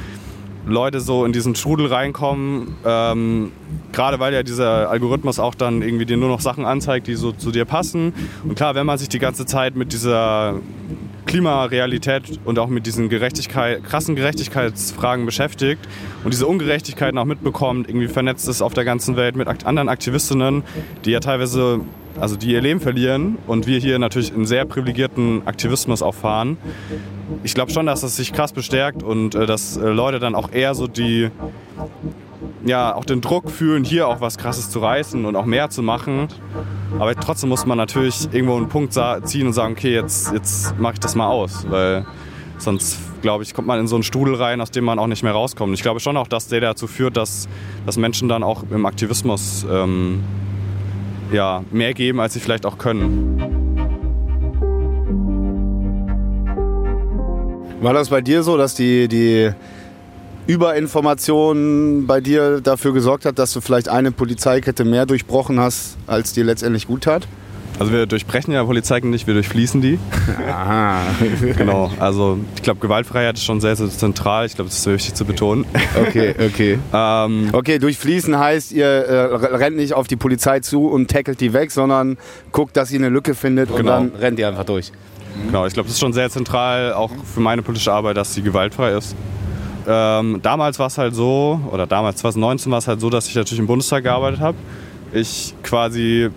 Leute 0.66 1.00
so 1.00 1.26
in 1.26 1.32
diesen 1.32 1.56
Strudel 1.56 1.88
reinkommen, 1.88 2.76
ähm, 2.86 3.52
gerade 3.92 4.20
weil 4.20 4.34
ja 4.34 4.44
dieser 4.44 4.90
Algorithmus 4.90 5.40
auch 5.40 5.56
dann 5.56 5.82
irgendwie 5.82 6.06
dir 6.06 6.18
nur 6.18 6.30
noch 6.30 6.42
Sachen 6.42 6.66
anzeigt, 6.66 7.08
die 7.08 7.16
so 7.16 7.32
zu 7.32 7.52
dir 7.52 7.66
passen. 7.66 8.14
Und 8.44 8.56
klar, 8.56 8.76
wenn 8.76 8.86
man 8.86 8.98
sich 8.98 9.10
die 9.10 9.20
ganze 9.20 9.46
Zeit 9.46 9.76
mit 9.76 9.94
dieser 9.94 10.56
Klimarealität 11.26 12.40
und 12.46 12.60
auch 12.60 12.68
mit 12.68 12.86
diesen 12.86 13.10
Gerechtigkeit, 13.10 13.84
krassen 13.84 14.16
Gerechtigkeitsfragen 14.16 15.26
beschäftigt 15.26 15.88
und 16.24 16.34
diese 16.34 16.46
Ungerechtigkeiten 16.48 17.18
auch 17.18 17.26
mitbekommt, 17.26 17.88
irgendwie 17.88 18.08
vernetzt 18.08 18.48
ist 18.48 18.62
auf 18.62 18.74
der 18.74 18.86
ganzen 18.86 19.16
Welt 19.16 19.36
mit 19.36 19.48
anderen 19.66 19.90
Aktivistinnen, 19.90 20.64
die 21.06 21.12
ja 21.12 21.20
teilweise 21.20 21.82
also 22.20 22.36
die 22.36 22.52
ihr 22.52 22.62
Leben 22.62 22.80
verlieren 22.80 23.38
und 23.48 23.68
wir 23.68 23.80
hier 23.80 24.00
natürlich 24.00 24.34
einen 24.34 24.46
sehr 24.46 24.66
privilegierten 24.66 25.48
Aktivismus 25.48 26.02
auch 26.02 26.16
fahren. 26.16 26.58
Ich 27.44 27.54
glaube 27.54 27.72
schon, 27.72 27.86
dass 27.86 28.02
das 28.02 28.16
sich 28.16 28.34
krass 28.34 28.54
bestärkt 28.54 29.04
und 29.04 29.36
äh, 29.36 29.46
dass 29.46 29.78
äh, 29.78 29.90
Leute 29.90 30.20
dann 30.20 30.36
auch 30.36 30.52
eher 30.52 30.76
so 30.76 30.88
die, 30.88 31.30
ja, 32.66 32.94
auch 32.94 33.06
den 33.06 33.22
Druck 33.22 33.50
fühlen, 33.50 33.84
hier 33.84 34.08
auch 34.08 34.22
was 34.22 34.38
Krasses 34.38 34.70
zu 34.70 34.80
reißen 34.80 35.26
und 35.26 35.36
auch 35.36 35.46
mehr 35.46 35.70
zu 35.70 35.82
machen. 35.82 36.28
Aber 37.00 37.16
trotzdem 37.16 37.50
muss 37.50 37.66
man 37.66 37.78
natürlich 37.78 38.28
irgendwo 38.34 38.58
einen 38.58 38.70
Punkt 38.70 38.94
ziehen 39.24 39.48
und 39.48 39.54
sagen, 39.54 39.74
okay, 39.74 39.94
jetzt, 39.94 40.34
jetzt 40.34 40.78
mache 40.78 40.94
ich 40.94 41.00
das 41.00 41.16
mal 41.16 41.28
aus, 41.28 41.66
weil 41.70 42.06
sonst, 42.58 43.00
glaube 43.22 43.44
ich, 43.44 43.54
kommt 43.54 43.68
man 43.68 43.80
in 43.80 43.88
so 43.88 43.96
einen 43.96 44.04
Strudel 44.04 44.36
rein, 44.36 44.62
aus 44.62 44.72
dem 44.72 44.84
man 44.84 45.00
auch 45.00 45.08
nicht 45.08 45.24
mehr 45.24 45.32
rauskommt. 45.32 45.74
Ich 45.74 45.82
glaube 45.82 46.00
schon 46.00 46.18
auch, 46.18 46.28
dass 46.28 46.48
der 46.48 46.60
dazu 46.62 46.88
führt, 46.88 47.18
dass, 47.18 47.48
dass 47.86 47.98
Menschen 47.98 48.30
dann 48.30 48.44
auch 48.44 48.64
im 48.70 48.86
Aktivismus 48.86 49.66
ähm, 49.70 50.22
ja, 51.32 51.64
mehr 51.72 51.94
geben, 51.94 52.20
als 52.20 52.34
sie 52.34 52.40
vielleicht 52.40 52.66
auch 52.66 52.78
können. 52.78 53.38
War 57.82 57.94
das 57.94 58.10
bei 58.10 58.22
dir 58.22 58.44
so, 58.44 58.58
dass 58.58 58.76
die, 58.76 59.08
die 59.08 59.52
Überinformation 60.46 62.06
bei 62.06 62.22
dir 62.22 62.62
dafür 62.62 62.94
gesorgt 62.94 63.26
hat, 63.26 63.40
dass 63.40 63.54
du 63.54 63.62
vielleicht 63.62 63.90
eine 63.90 64.12
Polizeikette 64.12 64.86
mehr 64.86 65.06
durchbrochen 65.06 65.60
hast, 65.60 65.98
als 66.08 66.34
dir 66.34 66.44
letztendlich 66.44 66.88
gut 66.88 67.04
tat? 67.04 67.28
Also 67.82 67.94
wir 67.94 68.06
durchbrechen 68.06 68.54
ja 68.54 68.64
Polizeiken 68.64 69.10
nicht, 69.10 69.26
wir 69.26 69.34
durchfließen 69.34 69.82
die. 69.82 69.98
Aha. 70.48 71.02
genau, 71.58 71.90
also 71.98 72.38
ich 72.56 72.62
glaube, 72.62 72.80
Gewaltfreiheit 72.80 73.38
ist 73.38 73.44
schon 73.44 73.60
sehr, 73.60 73.76
sehr 73.76 73.90
zentral. 73.90 74.46
Ich 74.46 74.54
glaube, 74.54 74.70
das 74.70 74.78
ist 74.78 74.84
sehr 74.84 74.94
wichtig 74.94 75.16
zu 75.16 75.26
betonen. 75.26 75.66
Okay, 76.00 76.36
okay. 76.38 76.78
ähm, 76.94 77.50
Okay, 77.52 77.80
durchfließen 77.80 78.38
heißt, 78.38 78.72
ihr 78.72 78.86
äh, 78.86 79.34
rennt 79.56 79.78
nicht 79.78 79.96
auf 79.96 80.06
die 80.06 80.16
Polizei 80.16 80.60
zu 80.60 80.86
und 80.90 81.10
tackelt 81.10 81.42
die 81.42 81.54
weg, 81.54 81.72
sondern 81.72 82.20
guckt, 82.52 82.78
dass 82.78 82.92
ihr 82.92 83.00
eine 83.00 83.10
Lücke 83.10 83.34
findet 83.34 83.72
und 83.72 83.78
Genau. 83.78 83.94
dann 83.94 84.12
rennt 84.14 84.38
ihr 84.38 84.48
einfach 84.48 84.66
durch. 84.66 84.92
Genau, 85.48 85.66
ich 85.66 85.74
glaube, 85.74 85.88
das 85.88 85.96
ist 85.96 86.02
schon 86.02 86.14
sehr 86.14 86.30
zentral, 86.30 86.94
auch 86.94 87.10
für 87.34 87.40
meine 87.40 87.64
politische 87.64 87.92
Arbeit, 87.92 88.16
dass 88.16 88.36
sie 88.36 88.44
gewaltfrei 88.44 88.92
ist. 88.92 89.16
Ähm, 89.88 90.40
damals 90.44 90.78
war 90.78 90.86
es 90.86 91.00
halt 91.00 91.16
so, 91.16 91.60
oder 91.72 91.88
damals 91.88 92.18
2019 92.18 92.72
war 92.72 92.78
es 92.78 92.88
halt 92.88 93.02
so, 93.02 93.10
dass 93.10 93.28
ich 93.28 93.34
natürlich 93.34 93.58
im 93.60 93.66
Bundestag 93.66 94.04
gearbeitet 94.04 94.40
habe. 94.40 94.56
Ich 95.14 95.56
quasi 95.64 96.30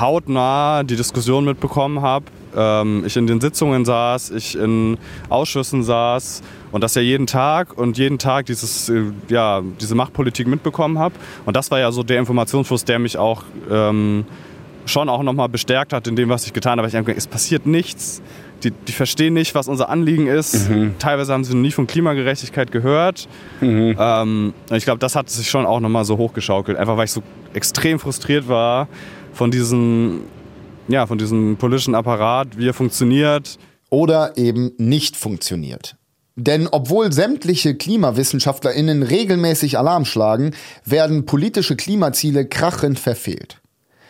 hautnah 0.00 0.82
die 0.82 0.96
Diskussion 0.96 1.44
mitbekommen 1.44 2.00
habe. 2.02 2.26
Ähm, 2.56 3.04
ich 3.06 3.16
in 3.16 3.26
den 3.26 3.40
Sitzungen 3.40 3.84
saß, 3.84 4.30
ich 4.30 4.56
in 4.56 4.98
Ausschüssen 5.28 5.82
saß 5.82 6.42
und 6.72 6.82
das 6.82 6.94
ja 6.94 7.02
jeden 7.02 7.26
Tag 7.26 7.76
und 7.76 7.98
jeden 7.98 8.18
Tag 8.18 8.46
dieses, 8.46 8.88
äh, 8.88 9.04
ja, 9.28 9.62
diese 9.80 9.94
Machtpolitik 9.94 10.46
mitbekommen 10.46 10.98
habe. 10.98 11.14
Und 11.44 11.56
das 11.56 11.70
war 11.70 11.78
ja 11.78 11.92
so 11.92 12.02
der 12.02 12.18
Informationsfluss, 12.18 12.84
der 12.84 12.98
mich 12.98 13.18
auch 13.18 13.42
ähm, 13.70 14.24
schon 14.86 15.08
auch 15.08 15.22
nochmal 15.22 15.48
bestärkt 15.48 15.92
hat 15.92 16.06
in 16.06 16.16
dem, 16.16 16.28
was 16.28 16.46
ich 16.46 16.52
getan 16.52 16.78
habe. 16.78 16.88
Ich 16.88 16.94
habe 16.94 17.04
gedacht, 17.04 17.18
es 17.18 17.26
passiert 17.26 17.66
nichts. 17.66 18.22
Die, 18.62 18.70
die 18.70 18.92
verstehen 18.92 19.34
nicht, 19.34 19.54
was 19.54 19.68
unser 19.68 19.90
Anliegen 19.90 20.28
ist. 20.28 20.70
Teilweise 20.98 21.34
haben 21.34 21.44
sie 21.44 21.54
noch 21.54 21.60
nie 21.60 21.72
von 21.72 21.86
Klimagerechtigkeit 21.86 22.72
gehört. 22.72 23.28
Ähm, 23.98 24.54
und 24.70 24.76
ich 24.76 24.84
glaube, 24.84 24.98
das 24.98 25.14
hat 25.14 25.28
sich 25.28 25.50
schon 25.50 25.66
auch 25.66 25.80
nochmal 25.80 26.06
so 26.06 26.16
hochgeschaukelt. 26.16 26.78
Einfach 26.78 26.96
weil 26.96 27.04
ich 27.04 27.12
so 27.12 27.22
extrem 27.52 27.98
frustriert 27.98 28.48
war 28.48 28.88
von 29.36 29.50
diesem, 29.50 30.22
ja, 30.88 31.06
von 31.06 31.18
diesem 31.18 31.56
politischen 31.56 31.94
Apparat, 31.94 32.58
wie 32.58 32.68
er 32.68 32.74
funktioniert. 32.74 33.58
oder 33.90 34.36
eben 34.36 34.72
nicht 34.78 35.16
funktioniert. 35.16 35.96
Denn 36.34 36.68
obwohl 36.70 37.12
sämtliche 37.12 37.76
KlimawissenschaftlerInnen 37.76 39.02
regelmäßig 39.02 39.78
Alarm 39.78 40.04
schlagen, 40.04 40.54
werden 40.84 41.24
politische 41.24 41.76
Klimaziele 41.76 42.46
krachend 42.46 42.98
verfehlt. 42.98 43.60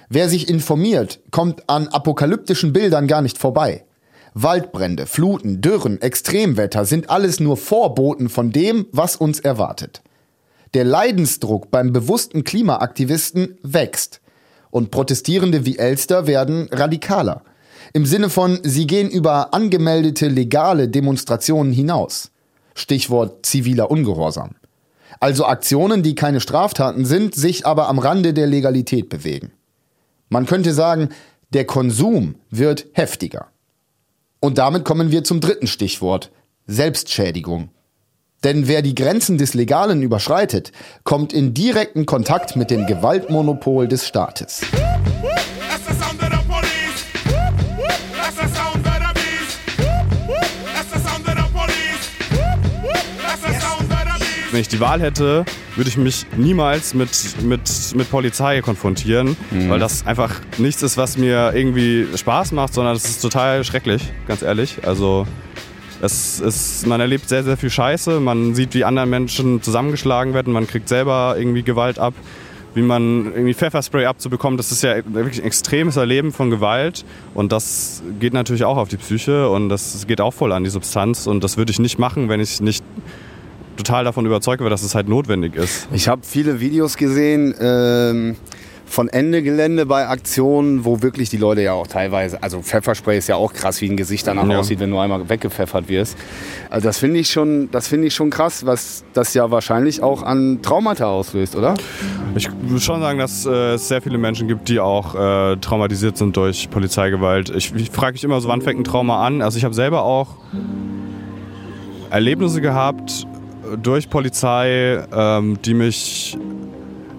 Wer 0.08 0.28
sich 0.28 0.48
informiert, 0.48 1.20
kommt 1.30 1.68
an 1.68 1.88
apokalyptischen 1.88 2.72
Bildern 2.72 3.06
gar 3.06 3.22
nicht 3.22 3.38
vorbei. 3.38 3.84
Waldbrände, 4.34 5.06
Fluten, 5.06 5.60
Dürren, 5.60 6.00
Extremwetter 6.00 6.84
sind 6.84 7.10
alles 7.10 7.40
nur 7.40 7.56
Vorboten 7.56 8.28
von 8.28 8.50
dem, 8.50 8.86
was 8.92 9.16
uns 9.16 9.40
erwartet. 9.40 10.02
Der 10.74 10.84
Leidensdruck 10.84 11.70
beim 11.70 11.92
bewussten 11.92 12.44
Klimaaktivisten 12.44 13.58
wächst. 13.62 14.20
Und 14.76 14.90
Protestierende 14.90 15.64
wie 15.64 15.78
Elster 15.78 16.26
werden 16.26 16.68
radikaler. 16.70 17.40
Im 17.94 18.04
Sinne 18.04 18.28
von, 18.28 18.58
sie 18.62 18.86
gehen 18.86 19.08
über 19.08 19.54
angemeldete 19.54 20.28
legale 20.28 20.86
Demonstrationen 20.86 21.72
hinaus. 21.72 22.30
Stichwort 22.74 23.46
ziviler 23.46 23.90
Ungehorsam. 23.90 24.50
Also 25.18 25.46
Aktionen, 25.46 26.02
die 26.02 26.14
keine 26.14 26.42
Straftaten 26.42 27.06
sind, 27.06 27.34
sich 27.34 27.64
aber 27.64 27.88
am 27.88 27.98
Rande 27.98 28.34
der 28.34 28.46
Legalität 28.46 29.08
bewegen. 29.08 29.50
Man 30.28 30.44
könnte 30.44 30.74
sagen, 30.74 31.08
der 31.54 31.64
Konsum 31.64 32.34
wird 32.50 32.84
heftiger. 32.92 33.46
Und 34.40 34.58
damit 34.58 34.84
kommen 34.84 35.10
wir 35.10 35.24
zum 35.24 35.40
dritten 35.40 35.68
Stichwort, 35.68 36.30
Selbstschädigung. 36.66 37.70
Denn 38.44 38.68
wer 38.68 38.82
die 38.82 38.94
Grenzen 38.94 39.38
des 39.38 39.54
Legalen 39.54 40.02
überschreitet, 40.02 40.72
kommt 41.04 41.32
in 41.32 41.54
direkten 41.54 42.06
Kontakt 42.06 42.54
mit 42.56 42.70
dem 42.70 42.86
Gewaltmonopol 42.86 43.88
des 43.88 44.06
Staates. 44.06 44.60
Wenn 54.52 54.60
ich 54.62 54.68
die 54.68 54.80
Wahl 54.80 55.02
hätte, 55.02 55.44
würde 55.74 55.90
ich 55.90 55.98
mich 55.98 56.24
niemals 56.36 56.94
mit, 56.94 57.10
mit, 57.42 57.60
mit 57.94 58.10
Polizei 58.10 58.62
konfrontieren, 58.62 59.36
weil 59.68 59.78
das 59.78 60.06
einfach 60.06 60.40
nichts 60.56 60.82
ist, 60.82 60.96
was 60.96 61.18
mir 61.18 61.52
irgendwie 61.54 62.06
Spaß 62.16 62.52
macht, 62.52 62.72
sondern 62.72 62.94
das 62.94 63.04
ist 63.04 63.20
total 63.20 63.64
schrecklich, 63.64 64.02
ganz 64.26 64.40
ehrlich. 64.40 64.78
Also 64.86 65.26
es 66.00 66.40
ist, 66.40 66.86
man 66.86 67.00
erlebt 67.00 67.28
sehr, 67.28 67.44
sehr 67.44 67.56
viel 67.56 67.70
Scheiße, 67.70 68.20
man 68.20 68.54
sieht, 68.54 68.74
wie 68.74 68.84
andere 68.84 69.06
Menschen 69.06 69.62
zusammengeschlagen 69.62 70.34
werden, 70.34 70.52
man 70.52 70.66
kriegt 70.66 70.88
selber 70.88 71.36
irgendwie 71.38 71.62
Gewalt 71.62 71.98
ab, 71.98 72.14
wie 72.76 72.82
man 72.82 73.32
irgendwie 73.32 73.54
Pfefferspray 73.54 74.04
abzubekommen, 74.04 74.58
das 74.58 74.70
ist 74.70 74.82
ja 74.82 74.96
wirklich 75.06 75.40
ein 75.40 75.46
extremes 75.46 75.96
Erleben 75.96 76.30
von 76.30 76.50
Gewalt. 76.50 77.06
Und 77.32 77.50
das 77.50 78.02
geht 78.20 78.34
natürlich 78.34 78.64
auch 78.64 78.76
auf 78.76 78.88
die 78.88 78.98
Psyche. 78.98 79.48
Und 79.48 79.70
das 79.70 80.06
geht 80.06 80.20
auch 80.20 80.34
voll 80.34 80.52
an 80.52 80.62
die 80.62 80.68
Substanz. 80.68 81.26
Und 81.26 81.42
das 81.42 81.56
würde 81.56 81.72
ich 81.72 81.78
nicht 81.78 81.98
machen, 81.98 82.28
wenn 82.28 82.38
ich 82.38 82.60
nicht 82.60 82.84
total 83.78 84.04
davon 84.04 84.26
überzeugt 84.26 84.60
wäre, 84.60 84.68
dass 84.68 84.82
es 84.82 84.94
halt 84.94 85.08
notwendig 85.08 85.56
ist. 85.56 85.88
Ich 85.90 86.06
habe 86.06 86.20
viele 86.22 86.60
Videos 86.60 86.98
gesehen 86.98 87.54
ähm, 87.58 88.36
von 88.88 89.08
Ende 89.08 89.42
Gelände 89.42 89.84
bei 89.84 90.06
Aktionen, 90.06 90.84
wo 90.84 91.02
wirklich 91.02 91.28
die 91.28 91.36
Leute 91.36 91.60
ja 91.60 91.72
auch 91.72 91.86
teilweise, 91.88 92.42
also 92.42 92.62
Pfefferspray 92.62 93.18
ist 93.18 93.28
ja 93.28 93.34
auch 93.36 93.52
krass, 93.52 93.80
wie 93.80 93.90
ein 93.90 93.96
Gesicht 93.96 94.26
danach 94.26 94.48
Ja. 94.48 94.58
aussieht, 94.60 94.78
wenn 94.80 94.90
du 94.90 94.98
einmal 94.98 95.28
weggepfeffert 95.28 95.88
wirst. 95.88 96.16
Also 96.70 96.86
das 96.88 96.98
finde 96.98 97.18
ich 97.20 97.28
schon, 97.30 97.68
das 97.72 97.88
finde 97.88 98.06
ich 98.06 98.14
schon 98.14 98.30
krass, 98.30 98.64
was 98.64 99.04
das 99.12 99.34
ja 99.34 99.50
wahrscheinlich 99.50 100.02
auch 100.02 100.22
an 100.22 100.60
Traumata 100.62 101.06
auslöst, 101.06 101.56
oder? 101.56 101.74
Ich 102.36 102.48
würde 102.62 102.80
schon 102.80 103.00
sagen, 103.00 103.18
dass 103.18 103.44
äh, 103.44 103.74
es 103.74 103.88
sehr 103.88 104.00
viele 104.00 104.18
Menschen 104.18 104.46
gibt, 104.48 104.68
die 104.68 104.78
auch 104.78 105.14
äh, 105.14 105.56
traumatisiert 105.56 106.16
sind 106.16 106.36
durch 106.36 106.70
Polizeigewalt. 106.70 107.50
Ich, 107.50 107.74
ich 107.74 107.90
frage 107.90 108.12
mich 108.12 108.24
immer 108.24 108.40
so, 108.40 108.48
wann 108.48 108.62
fängt 108.62 108.78
ein 108.80 108.84
Trauma 108.84 109.26
an? 109.26 109.42
Also 109.42 109.58
ich 109.58 109.64
habe 109.64 109.74
selber 109.74 110.04
auch 110.04 110.28
Erlebnisse 112.10 112.60
gehabt 112.60 113.26
durch 113.82 114.08
Polizei, 114.08 115.04
ähm, 115.12 115.58
die 115.64 115.74
mich 115.74 116.38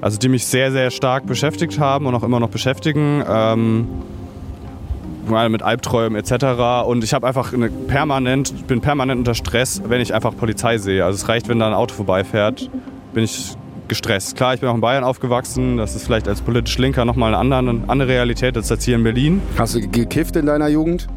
also 0.02 0.18
die 0.18 0.30
mich 0.30 0.46
sehr, 0.46 0.72
sehr 0.72 0.92
stark 0.92 1.26
beschäftigt 1.26 1.80
haben 1.80 2.06
und 2.06 2.16
auch 2.16 2.24
immer 2.24 2.40
noch 2.40 2.50
beschäftigen. 2.50 3.24
Ähm, 3.30 3.88
mal 5.28 5.50
mit 5.50 5.62
Albträumen 5.62 6.18
etc. 6.18 6.86
Und 6.86 7.04
ich 7.04 7.14
habe 7.14 7.28
einfach 7.28 7.54
eine 7.54 7.70
permanent, 7.70 8.68
bin 8.68 8.82
permanent 8.82 9.20
unter 9.20 9.34
Stress, 9.36 9.82
wenn 9.86 10.00
ich 10.02 10.14
einfach 10.14 10.36
Polizei 10.36 10.78
sehe. 10.78 11.04
Also 11.04 11.16
es 11.18 11.28
reicht, 11.28 11.50
wenn 11.50 11.60
da 11.60 11.68
ein 11.68 11.74
Auto 11.74 11.94
vorbeifährt, 11.96 12.70
bin 13.14 13.24
ich 13.24 13.56
gestresst. 13.88 14.36
Klar, 14.36 14.54
ich 14.54 14.60
bin 14.62 14.70
auch 14.70 14.76
in 14.76 14.82
Bayern 14.82 15.04
aufgewachsen. 15.04 15.78
Das 15.78 15.96
ist 15.96 16.06
vielleicht 16.06 16.28
als 16.28 16.42
politisch 16.42 16.78
Linker 16.78 17.06
nochmal 17.06 17.34
eine 17.34 17.38
andere, 17.56 17.60
eine 17.60 17.82
andere 17.88 18.10
Realität 18.10 18.56
als 18.58 18.70
jetzt 18.70 18.84
hier 18.84 18.96
in 18.96 19.04
Berlin. 19.04 19.42
Hast 19.58 19.76
du 19.76 19.82
gekifft 19.82 20.36
in 20.36 20.46
deiner 20.46 20.68
Jugend? 20.68 21.08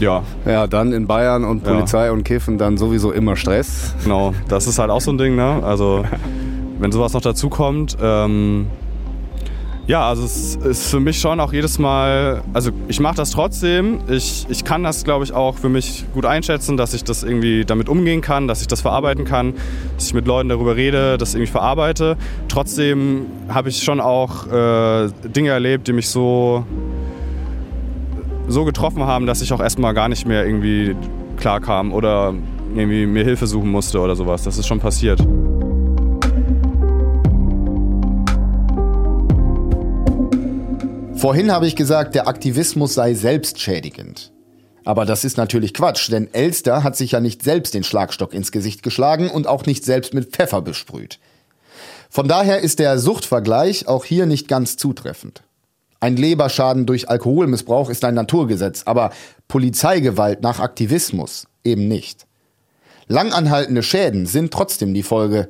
Ja, 0.00 0.22
Ja, 0.44 0.66
dann 0.66 0.92
in 0.92 1.06
Bayern 1.06 1.44
und 1.44 1.64
Ja. 1.64 1.72
Polizei 1.74 2.10
und 2.10 2.24
Kiffen 2.24 2.58
dann 2.58 2.76
sowieso 2.76 3.12
immer 3.12 3.36
Stress. 3.36 3.94
genau. 4.02 4.34
Das 4.48 4.66
ist 4.66 4.78
halt 4.78 4.90
auch 4.90 5.00
so 5.00 5.12
ein 5.12 5.18
Ding, 5.18 5.36
ne? 5.36 5.60
Also 5.62 6.04
wenn 6.78 6.92
sowas 6.92 7.12
noch 7.12 7.22
dazu 7.22 7.48
kommt. 7.48 7.96
Ähm, 8.00 8.66
ja, 9.86 10.08
also 10.08 10.24
es 10.24 10.56
ist 10.56 10.90
für 10.90 10.98
mich 10.98 11.20
schon 11.20 11.38
auch 11.38 11.52
jedes 11.52 11.78
Mal, 11.78 12.42
also 12.52 12.72
ich 12.88 12.98
mache 12.98 13.14
das 13.14 13.30
trotzdem. 13.30 14.00
Ich, 14.08 14.44
ich 14.48 14.64
kann 14.64 14.82
das, 14.82 15.04
glaube 15.04 15.22
ich, 15.22 15.32
auch 15.32 15.58
für 15.58 15.68
mich 15.68 16.04
gut 16.12 16.26
einschätzen, 16.26 16.76
dass 16.76 16.92
ich 16.92 17.04
das 17.04 17.22
irgendwie 17.22 17.64
damit 17.64 17.88
umgehen 17.88 18.20
kann, 18.20 18.48
dass 18.48 18.62
ich 18.62 18.66
das 18.66 18.80
verarbeiten 18.80 19.24
kann, 19.24 19.54
dass 19.94 20.08
ich 20.08 20.14
mit 20.14 20.26
Leuten 20.26 20.48
darüber 20.48 20.74
rede, 20.74 21.18
das 21.18 21.34
irgendwie 21.34 21.52
verarbeite. 21.52 22.16
Trotzdem 22.48 23.26
habe 23.48 23.68
ich 23.68 23.84
schon 23.84 24.00
auch 24.00 24.48
äh, 24.48 25.08
Dinge 25.24 25.50
erlebt, 25.50 25.86
die 25.86 25.92
mich 25.92 26.08
so, 26.08 26.64
so 28.48 28.64
getroffen 28.64 29.04
haben, 29.04 29.26
dass 29.26 29.40
ich 29.40 29.52
auch 29.52 29.60
erstmal 29.60 29.94
gar 29.94 30.08
nicht 30.08 30.26
mehr 30.26 30.44
irgendwie 30.44 30.96
klar 31.36 31.60
kam 31.60 31.92
oder 31.92 32.34
irgendwie 32.74 33.06
mir 33.06 33.22
Hilfe 33.22 33.46
suchen 33.46 33.70
musste 33.70 34.00
oder 34.00 34.16
sowas. 34.16 34.42
Das 34.42 34.58
ist 34.58 34.66
schon 34.66 34.80
passiert. 34.80 35.24
Vorhin 41.16 41.50
habe 41.50 41.66
ich 41.66 41.76
gesagt, 41.76 42.14
der 42.14 42.28
Aktivismus 42.28 42.92
sei 42.92 43.14
selbstschädigend. 43.14 44.32
Aber 44.84 45.06
das 45.06 45.24
ist 45.24 45.38
natürlich 45.38 45.72
Quatsch, 45.72 46.12
denn 46.12 46.32
Elster 46.32 46.84
hat 46.84 46.94
sich 46.94 47.12
ja 47.12 47.20
nicht 47.20 47.42
selbst 47.42 47.72
den 47.72 47.84
Schlagstock 47.84 48.34
ins 48.34 48.52
Gesicht 48.52 48.82
geschlagen 48.82 49.30
und 49.30 49.46
auch 49.46 49.64
nicht 49.64 49.82
selbst 49.84 50.12
mit 50.12 50.30
Pfeffer 50.30 50.60
besprüht. 50.60 51.18
Von 52.10 52.28
daher 52.28 52.60
ist 52.60 52.78
der 52.78 52.98
Suchtvergleich 52.98 53.88
auch 53.88 54.04
hier 54.04 54.26
nicht 54.26 54.46
ganz 54.46 54.76
zutreffend. 54.76 55.42
Ein 56.00 56.16
Leberschaden 56.16 56.84
durch 56.84 57.08
Alkoholmissbrauch 57.08 57.88
ist 57.88 58.04
ein 58.04 58.14
Naturgesetz, 58.14 58.82
aber 58.84 59.10
Polizeigewalt 59.48 60.42
nach 60.42 60.60
Aktivismus 60.60 61.46
eben 61.64 61.88
nicht. 61.88 62.26
Langanhaltende 63.08 63.82
Schäden 63.82 64.26
sind 64.26 64.52
trotzdem 64.52 64.92
die 64.92 65.02
Folge. 65.02 65.48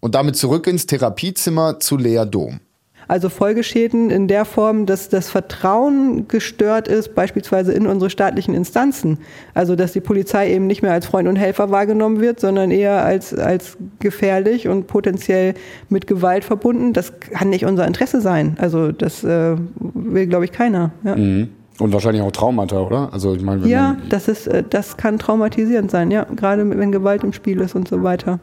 Und 0.00 0.14
damit 0.14 0.36
zurück 0.36 0.66
ins 0.68 0.86
Therapiezimmer 0.86 1.80
zu 1.80 1.96
Lea 1.96 2.24
Dom. 2.24 2.60
Also 3.08 3.28
Folgeschäden 3.28 4.10
in 4.10 4.28
der 4.28 4.44
Form, 4.44 4.86
dass 4.86 5.08
das 5.08 5.30
Vertrauen 5.30 6.28
gestört 6.28 6.88
ist, 6.88 7.14
beispielsweise 7.14 7.72
in 7.72 7.86
unsere 7.86 8.10
staatlichen 8.10 8.54
Instanzen. 8.54 9.18
Also 9.54 9.76
dass 9.76 9.92
die 9.92 10.00
Polizei 10.00 10.52
eben 10.52 10.66
nicht 10.66 10.82
mehr 10.82 10.92
als 10.92 11.06
Freund 11.06 11.28
und 11.28 11.36
Helfer 11.36 11.70
wahrgenommen 11.70 12.20
wird, 12.20 12.40
sondern 12.40 12.70
eher 12.70 13.04
als, 13.04 13.34
als 13.34 13.76
gefährlich 13.98 14.68
und 14.68 14.86
potenziell 14.86 15.54
mit 15.88 16.06
Gewalt 16.06 16.44
verbunden. 16.44 16.92
Das 16.92 17.18
kann 17.20 17.50
nicht 17.50 17.64
unser 17.64 17.86
Interesse 17.86 18.20
sein. 18.20 18.56
Also 18.58 18.92
das 18.92 19.24
äh, 19.24 19.56
will, 19.78 20.26
glaube 20.26 20.44
ich, 20.44 20.52
keiner. 20.52 20.92
Ja. 21.04 21.16
Mhm. 21.16 21.48
Und 21.78 21.92
wahrscheinlich 21.92 22.22
auch 22.22 22.30
Traumata, 22.30 22.80
oder? 22.80 23.12
Also 23.12 23.34
ich 23.34 23.42
meine, 23.42 23.66
Ja, 23.66 23.96
das 24.08 24.28
ist, 24.28 24.46
äh, 24.46 24.62
das 24.68 24.96
kann 24.96 25.18
traumatisierend 25.18 25.90
sein, 25.90 26.10
ja, 26.10 26.24
gerade 26.36 26.68
wenn 26.78 26.92
Gewalt 26.92 27.24
im 27.24 27.32
Spiel 27.32 27.60
ist 27.60 27.74
und 27.74 27.88
so 27.88 28.02
weiter. 28.02 28.40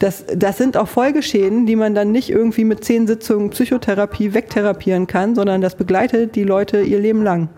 Das, 0.00 0.24
das 0.34 0.56
sind 0.56 0.76
auch 0.76 0.88
Folgeschäden, 0.88 1.66
die 1.66 1.76
man 1.76 1.94
dann 1.94 2.10
nicht 2.10 2.30
irgendwie 2.30 2.64
mit 2.64 2.82
zehn 2.82 3.06
Sitzungen 3.06 3.50
Psychotherapie 3.50 4.34
wegtherapieren 4.34 5.06
kann, 5.06 5.34
sondern 5.34 5.60
das 5.60 5.76
begleitet 5.76 6.34
die 6.34 6.44
Leute 6.44 6.80
ihr 6.80 6.98
Leben 6.98 7.22
lang. 7.22 7.50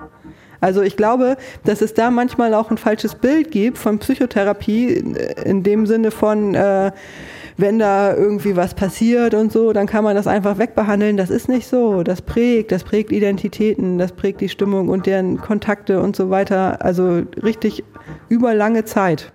Also 0.62 0.80
ich 0.82 0.96
glaube, 0.96 1.36
dass 1.64 1.82
es 1.82 1.92
da 1.92 2.10
manchmal 2.10 2.54
auch 2.54 2.70
ein 2.70 2.78
falsches 2.78 3.16
Bild 3.16 3.50
gibt 3.50 3.78
von 3.78 3.98
Psychotherapie 3.98 4.94
äh, 4.94 5.42
in 5.48 5.64
dem 5.64 5.86
Sinne 5.86 6.12
von, 6.12 6.54
äh, 6.54 6.92
wenn 7.56 7.80
da 7.80 8.14
irgendwie 8.14 8.56
was 8.56 8.74
passiert 8.74 9.34
und 9.34 9.52
so, 9.52 9.72
dann 9.72 9.86
kann 9.86 10.04
man 10.04 10.14
das 10.14 10.28
einfach 10.28 10.58
wegbehandeln. 10.58 11.16
Das 11.16 11.30
ist 11.30 11.48
nicht 11.48 11.66
so. 11.66 12.02
Das 12.04 12.22
prägt, 12.22 12.70
das 12.70 12.84
prägt 12.84 13.10
Identitäten, 13.10 13.98
das 13.98 14.12
prägt 14.12 14.40
die 14.40 14.48
Stimmung 14.48 14.88
und 14.88 15.06
deren 15.06 15.40
Kontakte 15.40 16.00
und 16.00 16.14
so 16.14 16.30
weiter. 16.30 16.84
Also 16.84 17.22
richtig 17.42 17.84
über 18.28 18.54
lange 18.54 18.84
Zeit. 18.84 19.32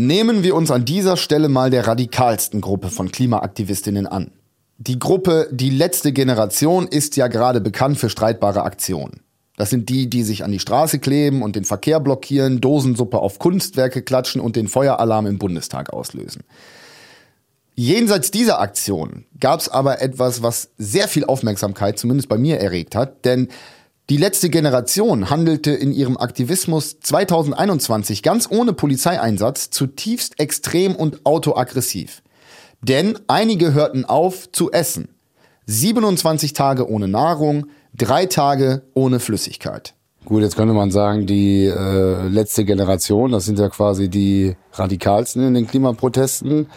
Nehmen 0.00 0.44
wir 0.44 0.54
uns 0.54 0.70
an 0.70 0.84
dieser 0.84 1.16
Stelle 1.16 1.48
mal 1.48 1.70
der 1.70 1.88
radikalsten 1.88 2.60
Gruppe 2.60 2.88
von 2.88 3.10
Klimaaktivistinnen 3.10 4.06
an. 4.06 4.30
Die 4.76 5.00
Gruppe 5.00 5.48
Die 5.50 5.70
letzte 5.70 6.12
Generation 6.12 6.86
ist 6.86 7.16
ja 7.16 7.26
gerade 7.26 7.60
bekannt 7.60 7.98
für 7.98 8.08
streitbare 8.08 8.62
Aktionen. 8.62 9.22
Das 9.56 9.70
sind 9.70 9.88
die, 9.88 10.08
die 10.08 10.22
sich 10.22 10.44
an 10.44 10.52
die 10.52 10.60
Straße 10.60 11.00
kleben 11.00 11.42
und 11.42 11.56
den 11.56 11.64
Verkehr 11.64 11.98
blockieren, 11.98 12.60
Dosensuppe 12.60 13.18
auf 13.18 13.40
Kunstwerke 13.40 14.02
klatschen 14.02 14.40
und 14.40 14.54
den 14.54 14.68
Feueralarm 14.68 15.26
im 15.26 15.38
Bundestag 15.38 15.92
auslösen. 15.92 16.44
Jenseits 17.74 18.30
dieser 18.30 18.60
Aktion 18.60 19.24
gab 19.40 19.58
es 19.58 19.68
aber 19.68 20.00
etwas, 20.00 20.44
was 20.44 20.70
sehr 20.78 21.08
viel 21.08 21.24
Aufmerksamkeit 21.24 21.98
zumindest 21.98 22.28
bei 22.28 22.38
mir 22.38 22.60
erregt 22.60 22.94
hat, 22.94 23.24
denn 23.24 23.48
die 24.10 24.16
letzte 24.16 24.48
Generation 24.48 25.28
handelte 25.28 25.70
in 25.72 25.92
ihrem 25.92 26.16
Aktivismus 26.16 26.98
2021 27.00 28.22
ganz 28.22 28.48
ohne 28.50 28.72
Polizeieinsatz 28.72 29.70
zutiefst 29.70 30.40
extrem 30.40 30.94
und 30.96 31.26
autoaggressiv. 31.26 32.22
Denn 32.80 33.18
einige 33.26 33.74
hörten 33.74 34.04
auf 34.04 34.50
zu 34.50 34.70
essen. 34.70 35.08
27 35.66 36.54
Tage 36.54 36.88
ohne 36.88 37.08
Nahrung, 37.08 37.66
drei 37.94 38.24
Tage 38.26 38.82
ohne 38.94 39.20
Flüssigkeit. 39.20 39.94
Gut, 40.24 40.42
jetzt 40.42 40.56
könnte 40.56 40.74
man 40.74 40.90
sagen, 40.90 41.26
die 41.26 41.66
äh, 41.66 42.28
letzte 42.28 42.64
Generation, 42.64 43.32
das 43.32 43.44
sind 43.44 43.58
ja 43.58 43.68
quasi 43.68 44.08
die 44.08 44.56
radikalsten 44.72 45.46
in 45.46 45.54
den 45.54 45.66
Klimaprotesten, 45.66 46.68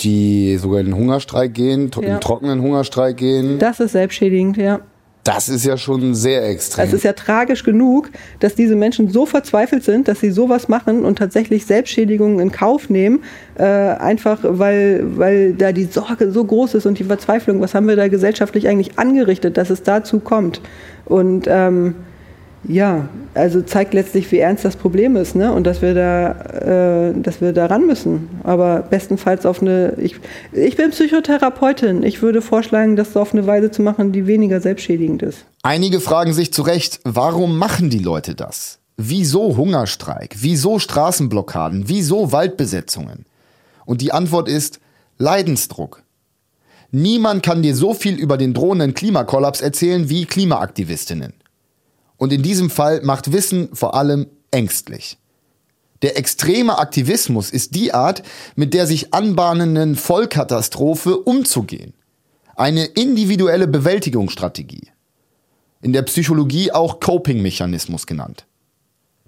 die 0.00 0.56
sogar 0.58 0.80
in 0.80 0.86
den 0.86 0.94
Hungerstreik 0.94 1.54
gehen, 1.54 1.90
Ja. 2.00 2.14
in 2.14 2.20
trockenen 2.20 2.60
Hungerstreik 2.62 3.16
gehen. 3.16 3.58
Das 3.58 3.80
ist 3.80 3.92
selbstschädigend, 3.92 4.56
ja. 4.56 4.80
Das 5.24 5.50
ist 5.50 5.66
ja 5.66 5.76
schon 5.76 6.14
sehr 6.14 6.48
extrem. 6.48 6.86
Es 6.86 6.94
ist 6.94 7.04
ja 7.04 7.12
tragisch 7.12 7.62
genug, 7.62 8.10
dass 8.38 8.54
diese 8.54 8.74
Menschen 8.74 9.10
so 9.10 9.26
verzweifelt 9.26 9.84
sind, 9.84 10.08
dass 10.08 10.20
sie 10.20 10.30
sowas 10.30 10.68
machen 10.68 11.04
und 11.04 11.18
tatsächlich 11.18 11.66
Selbstschädigungen 11.66 12.40
in 12.40 12.50
Kauf 12.50 12.88
nehmen, 12.88 13.22
äh, 13.58 13.64
einfach 13.64 14.38
weil, 14.42 15.02
weil 15.18 15.52
da 15.52 15.72
die 15.72 15.84
Sorge 15.84 16.32
so 16.32 16.44
groß 16.44 16.74
ist 16.74 16.86
und 16.86 16.98
die 16.98 17.04
Verzweiflung. 17.04 17.60
Was 17.60 17.74
haben 17.74 17.86
wir 17.86 17.96
da 17.96 18.08
gesellschaftlich 18.08 18.66
eigentlich 18.66 18.98
angerichtet, 18.98 19.58
dass 19.58 19.68
es 19.68 19.82
dazu 19.82 20.20
kommt? 20.20 20.62
Und 21.04 21.46
ähm, 21.48 21.96
ja, 22.64 23.08
also 23.34 23.62
zeigt 23.62 23.94
letztlich, 23.94 24.30
wie 24.32 24.38
ernst 24.38 24.64
das 24.64 24.76
Problem 24.76 25.16
ist, 25.16 25.34
ne? 25.34 25.52
Und 25.52 25.64
dass 25.64 25.80
wir 25.80 25.94
da, 25.94 27.10
äh, 27.10 27.14
dass 27.14 27.40
wir 27.40 27.52
da 27.52 27.66
ran 27.66 27.86
müssen. 27.86 28.28
Aber 28.44 28.80
bestenfalls 28.82 29.46
auf 29.46 29.62
eine. 29.62 29.94
Ich, 29.96 30.16
ich 30.52 30.76
bin 30.76 30.90
Psychotherapeutin. 30.90 32.02
Ich 32.02 32.20
würde 32.20 32.42
vorschlagen, 32.42 32.96
das 32.96 33.16
auf 33.16 33.32
eine 33.32 33.46
Weise 33.46 33.70
zu 33.70 33.82
machen, 33.82 34.12
die 34.12 34.26
weniger 34.26 34.60
selbstschädigend 34.60 35.22
ist. 35.22 35.46
Einige 35.62 36.00
fragen 36.00 36.32
sich 36.34 36.52
zu 36.52 36.62
Recht, 36.62 37.00
warum 37.04 37.56
machen 37.56 37.88
die 37.88 37.98
Leute 37.98 38.34
das? 38.34 38.78
Wieso 38.96 39.56
Hungerstreik? 39.56 40.36
Wieso 40.40 40.78
Straßenblockaden? 40.78 41.84
Wieso 41.86 42.32
Waldbesetzungen? 42.32 43.24
Und 43.86 44.02
die 44.02 44.12
Antwort 44.12 44.48
ist 44.48 44.80
Leidensdruck. 45.16 46.02
Niemand 46.90 47.42
kann 47.42 47.62
dir 47.62 47.74
so 47.74 47.94
viel 47.94 48.16
über 48.16 48.36
den 48.36 48.52
drohenden 48.52 48.92
Klimakollaps 48.94 49.62
erzählen 49.62 50.10
wie 50.10 50.26
Klimaaktivistinnen. 50.26 51.39
Und 52.20 52.34
in 52.34 52.42
diesem 52.42 52.68
Fall 52.68 53.00
macht 53.00 53.32
Wissen 53.32 53.74
vor 53.74 53.94
allem 53.94 54.26
ängstlich. 54.50 55.16
Der 56.02 56.18
extreme 56.18 56.78
Aktivismus 56.78 57.48
ist 57.48 57.74
die 57.74 57.94
Art, 57.94 58.22
mit 58.56 58.74
der 58.74 58.86
sich 58.86 59.14
anbahnenden 59.14 59.96
Vollkatastrophe 59.96 61.16
umzugehen. 61.16 61.94
Eine 62.56 62.84
individuelle 62.84 63.66
Bewältigungsstrategie. 63.66 64.88
In 65.80 65.94
der 65.94 66.02
Psychologie 66.02 66.72
auch 66.72 67.00
Coping-Mechanismus 67.00 68.06
genannt. 68.06 68.44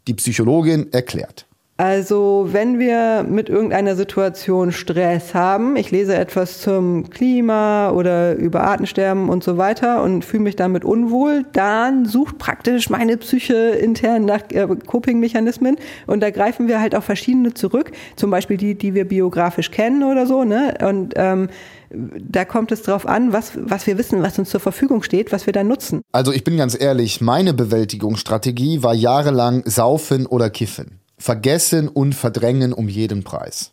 Die 0.07 0.13
Psychologin 0.13 0.93
erklärt. 0.93 1.47
Also, 1.83 2.47
wenn 2.53 2.79
wir 2.79 3.27
mit 3.29 3.49
irgendeiner 3.49 3.97
Situation 3.97 4.71
Stress 4.71 5.35
haben, 5.35 5.75
ich 5.75 5.91
lese 5.91 6.15
etwas 6.15 6.61
zum 6.61 7.11
Klima 7.11 7.91
oder 7.91 8.37
über 8.37 8.63
Artensterben 8.63 9.29
und 9.29 9.43
so 9.43 9.57
weiter 9.57 10.01
und 10.05 10.25
fühle 10.25 10.45
mich 10.45 10.55
damit 10.55 10.85
unwohl, 10.85 11.45
dann 11.53 12.05
sucht 12.05 12.39
praktisch 12.39 12.89
meine 12.89 13.17
Psyche 13.17 13.55
intern 13.71 14.27
nach 14.27 14.43
äh, 14.51 14.69
Coping-Mechanismen 14.87 15.75
und 16.07 16.21
da 16.21 16.31
greifen 16.31 16.69
wir 16.69 16.81
halt 16.81 16.95
auf 16.95 17.03
verschiedene 17.03 17.53
zurück, 17.53 17.91
zum 18.15 18.31
Beispiel 18.31 18.59
die, 18.59 18.77
die 18.77 18.95
wir 18.95 19.05
biografisch 19.05 19.73
kennen 19.73 20.05
oder 20.05 20.29
so, 20.29 20.45
ne? 20.45 20.75
Und 20.89 21.15
ähm, 21.17 21.49
da 21.91 22.45
kommt 22.45 22.71
es 22.71 22.83
drauf 22.83 23.09
an, 23.09 23.33
was, 23.33 23.55
was 23.57 23.89
wir 23.89 23.99
wissen, 23.99 24.23
was 24.23 24.39
uns 24.39 24.51
zur 24.51 24.61
Verfügung 24.61 25.03
steht, 25.03 25.33
was 25.33 25.47
wir 25.47 25.53
da 25.53 25.65
nutzen. 25.65 26.03
Also 26.13 26.31
ich 26.31 26.45
bin 26.45 26.57
ganz 26.57 26.81
ehrlich, 26.81 27.21
meine 27.21 27.53
Bewältigungsstrategie 27.53 28.85
war 28.85 28.95
jahrelang 28.95 29.65
Saufen 29.67 30.27
oder 30.27 30.49
Kiffen. 30.49 31.02
Vergessen 31.23 31.87
und 31.87 32.17
verdrängen 32.17 32.73
um 32.73 32.89
jeden 32.89 33.23
Preis. 33.23 33.71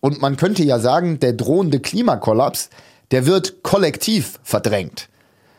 Und 0.00 0.22
man 0.22 0.38
könnte 0.38 0.64
ja 0.64 0.78
sagen, 0.78 1.20
der 1.20 1.34
drohende 1.34 1.78
Klimakollaps, 1.78 2.70
der 3.10 3.26
wird 3.26 3.62
kollektiv 3.62 4.40
verdrängt. 4.42 5.10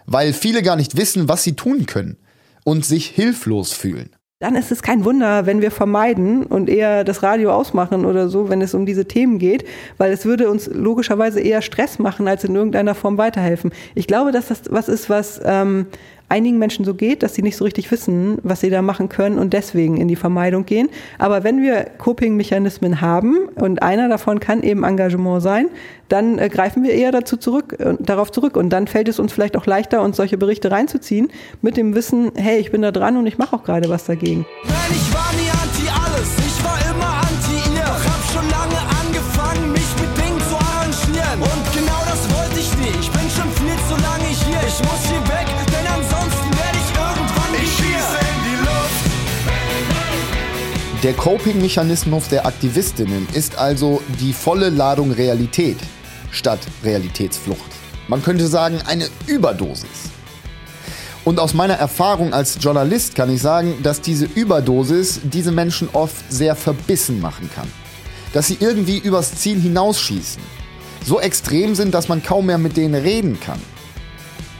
Weil 0.07 0.33
viele 0.33 0.63
gar 0.63 0.75
nicht 0.75 0.97
wissen, 0.97 1.29
was 1.29 1.43
sie 1.43 1.53
tun 1.53 1.85
können 1.85 2.17
und 2.63 2.85
sich 2.85 3.05
hilflos 3.05 3.71
fühlen. 3.71 4.09
dann 4.39 4.55
ist 4.55 4.71
es 4.71 4.81
kein 4.81 5.05
Wunder, 5.05 5.45
wenn 5.45 5.61
wir 5.61 5.69
vermeiden 5.69 6.43
und 6.43 6.67
eher 6.67 7.03
das 7.03 7.21
Radio 7.21 7.51
ausmachen 7.51 8.05
oder 8.05 8.27
so, 8.27 8.49
wenn 8.49 8.59
es 8.63 8.73
um 8.73 8.87
diese 8.87 9.05
Themen 9.05 9.37
geht, 9.37 9.63
weil 9.99 10.11
es 10.11 10.25
würde 10.25 10.49
uns 10.49 10.65
logischerweise 10.65 11.39
eher 11.39 11.61
Stress 11.61 11.99
machen, 11.99 12.27
als 12.27 12.43
in 12.43 12.55
irgendeiner 12.55 12.95
Form 12.95 13.19
weiterhelfen. 13.19 13.71
Ich 13.93 14.07
glaube, 14.07 14.31
dass 14.31 14.47
das 14.47 14.63
was 14.71 14.89
ist, 14.89 15.11
was 15.11 15.39
ähm, 15.45 15.85
einigen 16.31 16.57
Menschen 16.57 16.85
so 16.85 16.95
geht, 16.95 17.21
dass 17.21 17.35
sie 17.35 17.43
nicht 17.43 17.57
so 17.57 17.65
richtig 17.65 17.91
wissen, 17.91 18.39
was 18.41 18.61
sie 18.61 18.69
da 18.69 18.81
machen 18.81 19.09
können 19.09 19.37
und 19.37 19.53
deswegen 19.53 19.97
in 19.97 20.07
die 20.07 20.15
Vermeidung 20.15 20.65
gehen. 20.65 20.89
Aber 21.19 21.43
wenn 21.43 21.61
wir 21.61 21.83
Coping-Mechanismen 21.97 23.01
haben 23.01 23.49
und 23.55 23.83
einer 23.83 24.09
davon 24.09 24.39
kann 24.39 24.63
eben 24.63 24.83
Engagement 24.83 25.43
sein, 25.43 25.67
dann 26.07 26.39
äh, 26.39 26.49
greifen 26.49 26.83
wir 26.83 26.93
eher 26.93 27.11
dazu 27.11 27.37
zurück, 27.37 27.75
äh, 27.79 27.95
darauf 27.99 28.31
zurück 28.31 28.57
und 28.57 28.69
dann 28.69 28.87
fällt 28.87 29.09
es 29.09 29.19
uns 29.19 29.31
vielleicht 29.33 29.57
auch 29.57 29.65
leichter, 29.65 30.01
uns 30.01 30.17
solche 30.17 30.37
Berichte 30.37 30.71
reinzuziehen 30.71 31.29
mit 31.61 31.77
dem 31.77 31.95
Wissen, 31.95 32.31
hey, 32.35 32.59
ich 32.59 32.71
bin 32.71 32.81
da 32.81 32.91
dran 32.91 33.17
und 33.17 33.27
ich 33.27 33.37
mache 33.37 33.55
auch 33.55 33.63
gerade 33.63 33.89
was 33.89 34.05
dagegen. 34.05 34.45
Nein, 34.63 35.60
Der 51.11 51.17
Coping-Mechanismus 51.17 52.29
der 52.29 52.45
Aktivistinnen 52.45 53.27
ist 53.33 53.57
also 53.57 54.01
die 54.21 54.31
volle 54.31 54.69
Ladung 54.69 55.11
Realität 55.11 55.75
statt 56.31 56.61
Realitätsflucht. 56.85 57.69
Man 58.07 58.23
könnte 58.23 58.47
sagen, 58.47 58.79
eine 58.85 59.09
Überdosis. 59.27 60.09
Und 61.25 61.37
aus 61.41 61.53
meiner 61.53 61.73
Erfahrung 61.73 62.33
als 62.33 62.59
Journalist 62.61 63.13
kann 63.13 63.29
ich 63.29 63.41
sagen, 63.41 63.83
dass 63.83 63.99
diese 63.99 64.23
Überdosis 64.23 65.19
diese 65.23 65.51
Menschen 65.51 65.89
oft 65.91 66.31
sehr 66.31 66.55
verbissen 66.55 67.19
machen 67.19 67.49
kann. 67.53 67.67
Dass 68.31 68.47
sie 68.47 68.55
irgendwie 68.61 68.99
übers 68.99 69.35
Ziel 69.35 69.59
hinausschießen. 69.59 70.41
So 71.05 71.19
extrem 71.19 71.75
sind, 71.75 71.93
dass 71.93 72.07
man 72.07 72.23
kaum 72.23 72.45
mehr 72.45 72.57
mit 72.57 72.77
denen 72.77 72.95
reden 72.95 73.37
kann. 73.37 73.59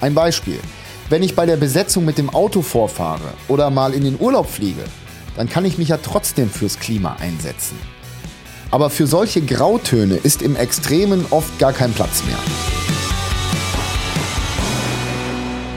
Ein 0.01 0.13
Beispiel. 0.13 0.59
Wenn 1.07 1.23
ich 1.23 1.33
bei 1.33 1.45
der 1.45 1.55
Besetzung 1.55 2.03
mit 2.03 2.17
dem 2.17 2.29
Auto 2.29 2.61
vorfahre 2.61 3.35
oder 3.47 3.69
mal 3.69 3.93
in 3.93 4.03
den 4.03 4.19
Urlaub 4.19 4.49
fliege, 4.49 4.83
dann 5.35 5.49
kann 5.49 5.65
ich 5.65 5.77
mich 5.77 5.89
ja 5.89 5.97
trotzdem 5.97 6.49
fürs 6.49 6.79
Klima 6.79 7.17
einsetzen. 7.19 7.77
Aber 8.71 8.89
für 8.89 9.05
solche 9.05 9.41
Grautöne 9.41 10.15
ist 10.15 10.41
im 10.41 10.55
Extremen 10.55 11.25
oft 11.29 11.59
gar 11.59 11.73
kein 11.73 11.91
Platz 11.91 12.23
mehr. 12.25 12.37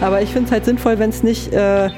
Aber 0.01 0.23
ich 0.23 0.31
finde 0.31 0.47
es 0.47 0.53
halt 0.53 0.65
sinnvoll, 0.65 0.99
wenn 0.99 1.11
es 1.11 1.23
nicht, 1.23 1.53
äh, 1.53 1.91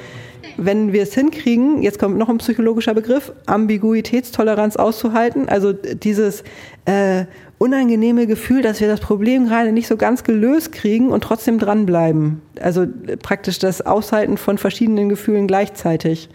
wenn 0.56 0.92
wir 0.92 1.02
es 1.02 1.12
hinkriegen, 1.12 1.82
jetzt 1.82 1.98
kommt 1.98 2.16
noch 2.16 2.28
ein 2.28 2.38
psychologischer 2.38 2.94
Begriff, 2.94 3.32
Ambiguitätstoleranz 3.46 4.76
auszuhalten. 4.76 5.48
Also 5.48 5.72
dieses 5.72 6.44
äh, 6.86 7.24
unangenehme 7.58 8.26
Gefühl, 8.26 8.62
dass 8.62 8.80
wir 8.80 8.88
das 8.88 9.00
Problem 9.00 9.46
gerade 9.46 9.72
nicht 9.72 9.88
so 9.88 9.96
ganz 9.96 10.24
gelöst 10.24 10.72
kriegen 10.72 11.08
und 11.08 11.22
trotzdem 11.22 11.58
dranbleiben. 11.58 12.42
Also 12.60 12.86
praktisch 13.22 13.58
das 13.58 13.82
Aushalten 13.82 14.36
von 14.36 14.56
verschiedenen 14.56 15.08
Gefühlen 15.08 15.46
gleichzeitig. 15.46 16.28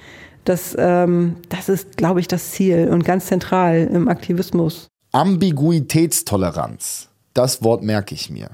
Das, 0.46 0.76
ähm, 0.78 1.36
das 1.50 1.70
ist, 1.70 1.98
glaube 1.98 2.20
ich, 2.20 2.28
das 2.28 2.52
Ziel 2.52 2.90
und 2.90 3.06
ganz 3.06 3.28
zentral 3.28 3.90
im 3.92 4.08
Aktivismus. 4.08 4.88
Ambiguitätstoleranz. 5.12 7.10
Das 7.34 7.64
Wort 7.64 7.84
merke 7.84 8.16
ich 8.16 8.30
mir. 8.30 8.50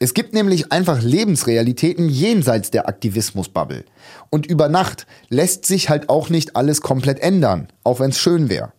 Es 0.00 0.12
gibt 0.14 0.34
nämlich 0.34 0.72
einfach 0.72 1.00
Lebensrealitäten 1.02 2.08
jenseits 2.08 2.70
der 2.70 2.88
Aktivismusbubble. 2.88 3.84
Und 4.30 4.46
über 4.46 4.68
Nacht 4.68 5.06
lässt 5.28 5.66
sich 5.66 5.88
halt 5.88 6.08
auch 6.08 6.28
nicht 6.28 6.56
alles 6.56 6.80
komplett 6.80 7.20
ändern, 7.20 7.68
auch 7.84 8.00
wenn 8.00 8.10
es 8.10 8.18
schön 8.18 8.48
wäre. 8.48 8.72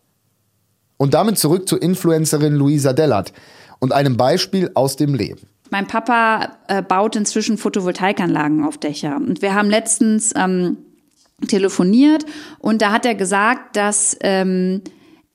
Und 0.97 1.13
damit 1.13 1.37
zurück 1.37 1.67
zur 1.67 1.81
Influencerin 1.81 2.53
Luisa 2.53 2.93
Dellert 2.93 3.33
und 3.79 3.91
einem 3.91 4.17
Beispiel 4.17 4.71
aus 4.73 4.95
dem 4.95 5.15
Leben. 5.15 5.47
Mein 5.71 5.87
Papa 5.87 6.57
äh, 6.67 6.81
baut 6.81 7.15
inzwischen 7.15 7.57
Photovoltaikanlagen 7.57 8.63
auf 8.63 8.77
Dächer. 8.77 9.15
Und 9.15 9.41
wir 9.41 9.55
haben 9.55 9.69
letztens 9.69 10.31
ähm, 10.35 10.77
telefoniert 11.47 12.25
und 12.59 12.81
da 12.81 12.91
hat 12.91 13.05
er 13.05 13.15
gesagt, 13.15 13.75
dass 13.75 14.17
ähm, 14.21 14.81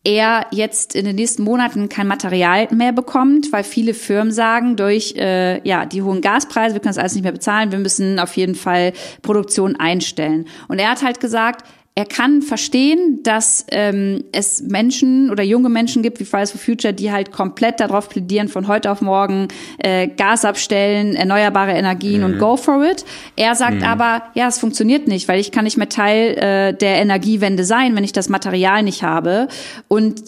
er 0.03 0.47
jetzt 0.51 0.95
in 0.95 1.05
den 1.05 1.17
nächsten 1.17 1.43
Monaten 1.43 1.91
kein 1.91 2.07
Material 2.07 2.69
mehr 2.73 2.93
bekommt, 2.93 3.53
weil 3.53 3.65
viele 3.65 3.93
Firmen 3.93 4.33
sagen, 4.33 4.77
durch 4.77 5.15
äh, 5.17 5.67
ja 5.69 5.85
die 5.85 6.03
hohen 6.03 6.23
Gaspreise, 6.23 6.75
wir 6.75 6.81
können 6.81 6.95
das 6.95 6.99
alles 6.99 7.15
nicht 7.15 7.25
mehr 7.25 7.33
bezahlen, 7.33 7.71
wir 7.71 7.79
müssen 7.79 8.19
auf 8.19 8.37
jeden 8.37 8.55
Fall 8.55 8.95
Produktion 9.21 9.77
einstellen. 9.77 10.47
Und 10.69 10.79
er 10.79 10.91
hat 10.91 11.03
halt 11.03 11.21
gesagt, 11.21 11.67
er 11.97 12.07
kann 12.07 12.41
verstehen, 12.41 13.21
dass 13.25 13.67
ähm, 13.73 14.25
es 14.33 14.63
Menschen 14.63 15.31
oder 15.31 15.43
junge 15.43 15.69
Menschen 15.69 16.03
gibt 16.03 16.21
wie 16.21 16.25
Fridays 16.25 16.53
for 16.53 16.61
Future, 16.61 16.95
die 16.95 17.11
halt 17.11 17.33
komplett 17.33 17.81
darauf 17.81 18.09
plädieren, 18.09 18.49
von 18.49 18.69
heute 18.69 18.91
auf 18.91 19.03
morgen 19.03 19.49
äh, 19.79 20.07
Gas 20.07 20.45
abstellen, 20.45 21.15
erneuerbare 21.15 21.73
Energien 21.73 22.23
und 22.23 22.39
go 22.39 22.57
for 22.57 22.83
it. 22.85 23.05
Er 23.37 23.55
sagt 23.55 23.83
aber, 23.83 24.23
ja, 24.35 24.49
es 24.49 24.59
funktioniert 24.59 25.09
nicht, 25.09 25.29
weil 25.29 25.41
ich 25.41 25.51
kann 25.53 25.65
nicht 25.65 25.77
mehr 25.77 25.89
Teil 25.89 26.39
äh, 26.39 26.75
der 26.75 26.97
Energiewende 26.97 27.65
sein, 27.65 27.95
wenn 27.97 28.05
ich 28.05 28.13
das 28.13 28.29
Material 28.29 28.83
nicht 28.83 29.03
habe. 29.03 29.49
Und 29.89 30.23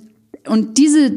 und 0.48 0.76
diese, 0.76 1.16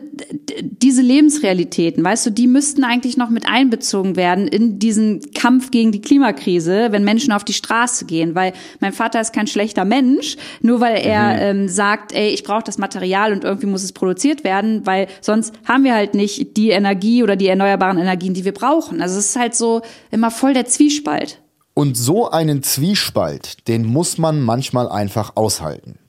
diese 0.61 1.01
Lebensrealitäten, 1.01 2.03
weißt 2.03 2.27
du, 2.27 2.29
die 2.29 2.45
müssten 2.45 2.83
eigentlich 2.83 3.17
noch 3.17 3.29
mit 3.29 3.47
einbezogen 3.47 4.15
werden 4.15 4.47
in 4.47 4.77
diesen 4.77 5.33
Kampf 5.33 5.71
gegen 5.71 5.91
die 5.91 6.01
Klimakrise, 6.01 6.91
wenn 6.91 7.03
Menschen 7.03 7.31
auf 7.31 7.43
die 7.43 7.53
Straße 7.53 8.05
gehen. 8.05 8.35
Weil 8.35 8.53
mein 8.81 8.93
Vater 8.93 9.19
ist 9.19 9.33
kein 9.33 9.47
schlechter 9.47 9.83
Mensch, 9.83 10.37
nur 10.61 10.79
weil 10.79 10.97
er 10.97 11.41
ähm, 11.41 11.67
sagt, 11.67 12.13
ey, 12.13 12.29
ich 12.29 12.43
brauche 12.43 12.63
das 12.63 12.77
Material 12.77 13.33
und 13.33 13.43
irgendwie 13.43 13.67
muss 13.67 13.83
es 13.83 13.93
produziert 13.93 14.43
werden, 14.43 14.85
weil 14.85 15.07
sonst 15.21 15.53
haben 15.65 15.83
wir 15.83 15.95
halt 15.95 16.13
nicht 16.13 16.55
die 16.55 16.69
Energie 16.69 17.23
oder 17.23 17.35
die 17.35 17.47
erneuerbaren 17.47 17.97
Energien, 17.97 18.35
die 18.35 18.45
wir 18.45 18.53
brauchen. 18.53 19.01
Also 19.01 19.17
es 19.17 19.29
ist 19.29 19.35
halt 19.35 19.55
so 19.55 19.81
immer 20.11 20.29
voll 20.29 20.53
der 20.53 20.65
Zwiespalt. 20.65 21.41
Und 21.73 21.97
so 21.97 22.29
einen 22.29 22.63
Zwiespalt, 22.63 23.67
den 23.67 23.85
muss 23.85 24.17
man 24.17 24.41
manchmal 24.41 24.87
einfach 24.87 25.35
aushalten. 25.35 25.99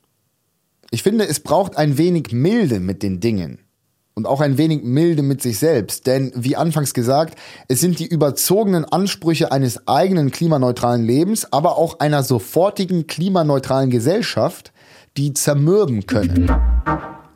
Ich 0.91 1.03
finde, 1.03 1.27
es 1.27 1.41
braucht 1.41 1.77
ein 1.77 1.99
wenig 1.99 2.33
Milde 2.33 2.81
mit 2.81 3.03
den 3.03 3.21
Dingen. 3.21 3.59
Und 4.15 4.27
auch 4.27 4.41
ein 4.41 4.57
wenig 4.57 4.83
Milde 4.83 5.23
mit 5.23 5.43
sich 5.43 5.59
selbst. 5.59 6.07
Denn, 6.07 6.33
wie 6.35 6.57
anfangs 6.57 6.95
gesagt, 6.95 7.39
es 7.69 7.81
sind 7.81 7.99
die 7.99 8.07
überzogenen 8.07 8.87
Ansprüche 8.87 9.53
eines 9.53 9.87
eigenen 9.87 10.31
klimaneutralen 10.31 11.05
Lebens, 11.05 11.53
aber 11.53 11.77
auch 11.77 12.01
einer 12.01 12.23
sofortigen 12.23 13.07
klimaneutralen 13.07 13.91
Gesellschaft, 13.91 14.73
die 15.19 15.35
zermürben 15.35 16.07
können. 16.07 16.51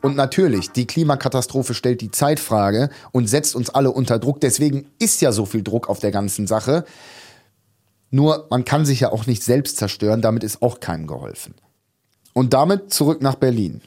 Und 0.01 0.15
natürlich, 0.15 0.71
die 0.71 0.87
Klimakatastrophe 0.87 1.75
stellt 1.75 2.01
die 2.01 2.09
Zeitfrage 2.09 2.89
und 3.11 3.29
setzt 3.29 3.55
uns 3.55 3.69
alle 3.69 3.91
unter 3.91 4.17
Druck. 4.17 4.41
Deswegen 4.41 4.87
ist 4.97 5.21
ja 5.21 5.31
so 5.31 5.45
viel 5.45 5.61
Druck 5.61 5.87
auf 5.87 5.99
der 5.99 6.11
ganzen 6.11 6.47
Sache. 6.47 6.85
Nur, 8.09 8.47
man 8.49 8.65
kann 8.65 8.85
sich 8.85 9.01
ja 9.01 9.11
auch 9.11 9.27
nicht 9.27 9.43
selbst 9.43 9.77
zerstören, 9.77 10.21
damit 10.21 10.43
ist 10.43 10.63
auch 10.63 10.79
keinem 10.79 11.05
geholfen. 11.05 11.53
Und 12.33 12.53
damit 12.53 12.93
zurück 12.93 13.21
nach 13.21 13.35
Berlin. 13.35 13.81